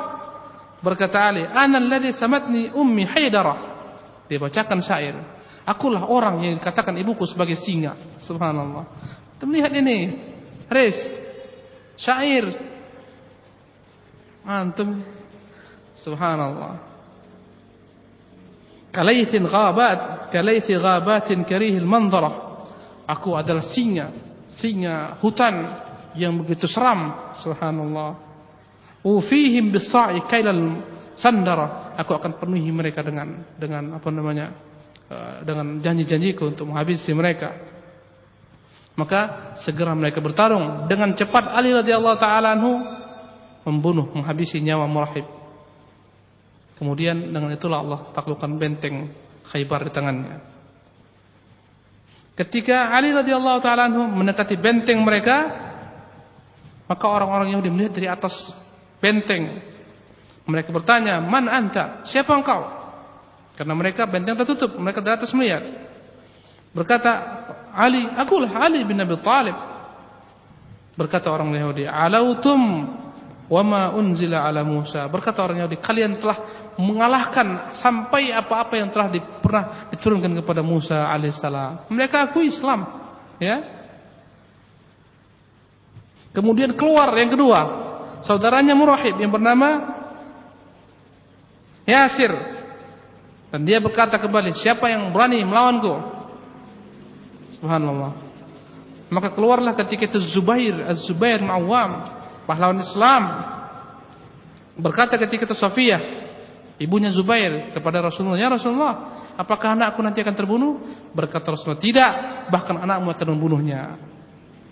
[0.83, 3.70] berkata Ali, "Ana alladhi samatni ummi Haidarah."
[4.31, 5.11] Dia bacakan syair.
[5.67, 8.15] Akulah orang yang dikatakan ibuku sebagai singa.
[8.15, 8.87] Subhanallah.
[9.35, 10.15] Kita melihat ini.
[10.71, 11.03] Res.
[11.99, 12.47] Syair.
[14.47, 15.03] Antum.
[15.91, 16.79] Subhanallah.
[18.95, 22.63] Kalaithin ghabat, kalaithi ghabatin karihil manzarah.
[23.07, 24.15] Aku adalah singa,
[24.47, 25.83] singa hutan
[26.15, 28.19] yang begitu seram, subhanallah.
[29.03, 30.83] Ufihim bisa'i kailal
[31.21, 31.93] sandara.
[32.01, 34.49] Aku akan penuhi mereka dengan dengan apa namanya?
[35.05, 37.53] Eh, dengan janji-janjiku untuk menghabisi mereka.
[38.97, 42.81] Maka segera mereka bertarung dengan cepat Ali radhiyallahu taala anhu
[43.61, 45.23] membunuh menghabisi nyawa Murahib
[46.81, 49.13] Kemudian dengan itulah Allah taklukkan benteng
[49.45, 50.41] Khaybar di tangannya.
[52.33, 55.45] Ketika Ali radhiyallahu taala anhu mendekati benteng mereka,
[56.89, 58.57] maka orang-orang Yahudi melihat dari atas
[58.97, 59.61] benteng.
[60.45, 62.05] Mereka bertanya, "Man anta?
[62.05, 62.65] Siapa engkau?"
[63.55, 65.61] Karena mereka benteng tertutup, mereka dari atas melihat.
[66.71, 67.11] Berkata
[67.71, 69.57] Ali, "Akulah Ali bin Abi Thalib."
[70.95, 72.61] Berkata orang Yahudi, "Alautum
[73.47, 76.37] wama unzila ala Musa." Berkata orang Yahudi, "Kalian telah
[76.79, 81.91] mengalahkan sampai apa-apa yang telah di, pernah diturunkan kepada Musa alaihissalam.
[81.91, 82.87] Mereka akui Islam,
[83.41, 83.59] ya.
[86.31, 87.59] Kemudian keluar yang kedua,
[88.23, 89.90] saudaranya Murahib yang bernama
[91.85, 92.31] Yasir.
[93.51, 95.93] Dan dia berkata kembali, siapa yang berani melawanku?
[97.59, 98.15] Subhanallah.
[99.11, 102.07] Maka keluarlah ketika itu Zubair, Az-Zubair Ma'awam,
[102.47, 103.23] pahlawan Islam.
[104.79, 105.99] Berkata ketika itu Safiyah,
[106.79, 110.79] ibunya Zubair kepada Rasulullah, "Ya Rasulullah, apakah anakku nanti akan terbunuh?"
[111.11, 112.11] Berkata Rasulullah, "Tidak,
[112.47, 113.99] bahkan anakmu akan membunuhnya."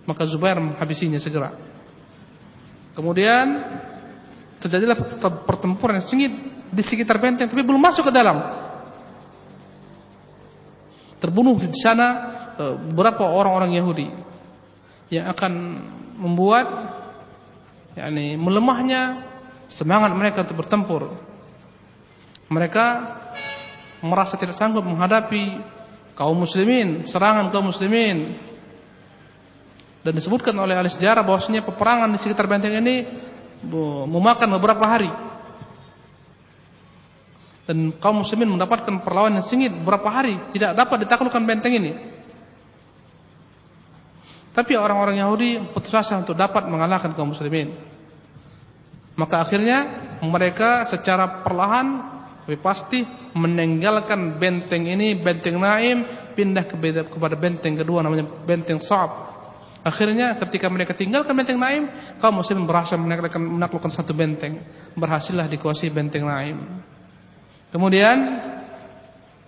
[0.07, 1.53] Maka Zubair menghabisinya segera.
[2.95, 3.45] Kemudian
[4.63, 6.33] terjadilah pertempuran yang sengit
[6.69, 8.37] di sekitar benteng tapi belum masuk ke dalam.
[11.19, 12.07] Terbunuh di sana
[12.87, 14.07] beberapa orang-orang Yahudi
[15.11, 15.51] yang akan
[16.15, 16.67] membuat
[17.97, 19.25] yakni melemahnya
[19.67, 21.29] semangat mereka untuk bertempur
[22.49, 22.85] mereka
[24.01, 25.61] merasa tidak sanggup menghadapi
[26.17, 28.41] kaum muslimin, serangan kaum muslimin.
[30.01, 33.05] Dan disebutkan oleh ahli sejarah bahwasanya peperangan di sekitar benteng ini
[34.09, 35.11] memakan beberapa hari.
[37.69, 41.91] Dan kaum muslimin mendapatkan perlawanan yang sengit beberapa hari, tidak dapat ditaklukkan benteng ini.
[44.49, 47.77] Tapi orang-orang Yahudi putus asa untuk dapat mengalahkan kaum muslimin.
[49.13, 49.85] Maka akhirnya
[50.25, 52.09] mereka secara perlahan
[52.49, 53.05] tapi pasti
[53.37, 56.01] meninggalkan benteng ini, benteng Naim,
[56.33, 56.81] pindah ke
[57.13, 59.37] kepada benteng kedua namanya benteng Sa'ab.
[59.85, 61.85] Akhirnya ketika mereka tinggalkan benteng Naim,
[62.17, 64.65] kaum muslim berhasil menaklukkan satu benteng.
[64.97, 66.81] Berhasillah dikuasai benteng Naim.
[67.69, 68.17] Kemudian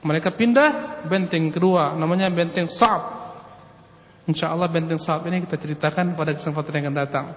[0.02, 3.34] mereka pindah benteng kedua namanya benteng Sa'ab.
[4.30, 7.28] Insyaallah benteng Sa'ab ini kita ceritakan pada kesempatan yang akan datang.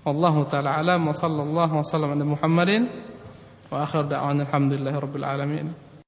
[0.00, 2.88] Allah taala alam wa sallallahu wa ala Muhammadin
[3.70, 5.66] Wa akhir da'wana alhamdulillahi rabbil alamin.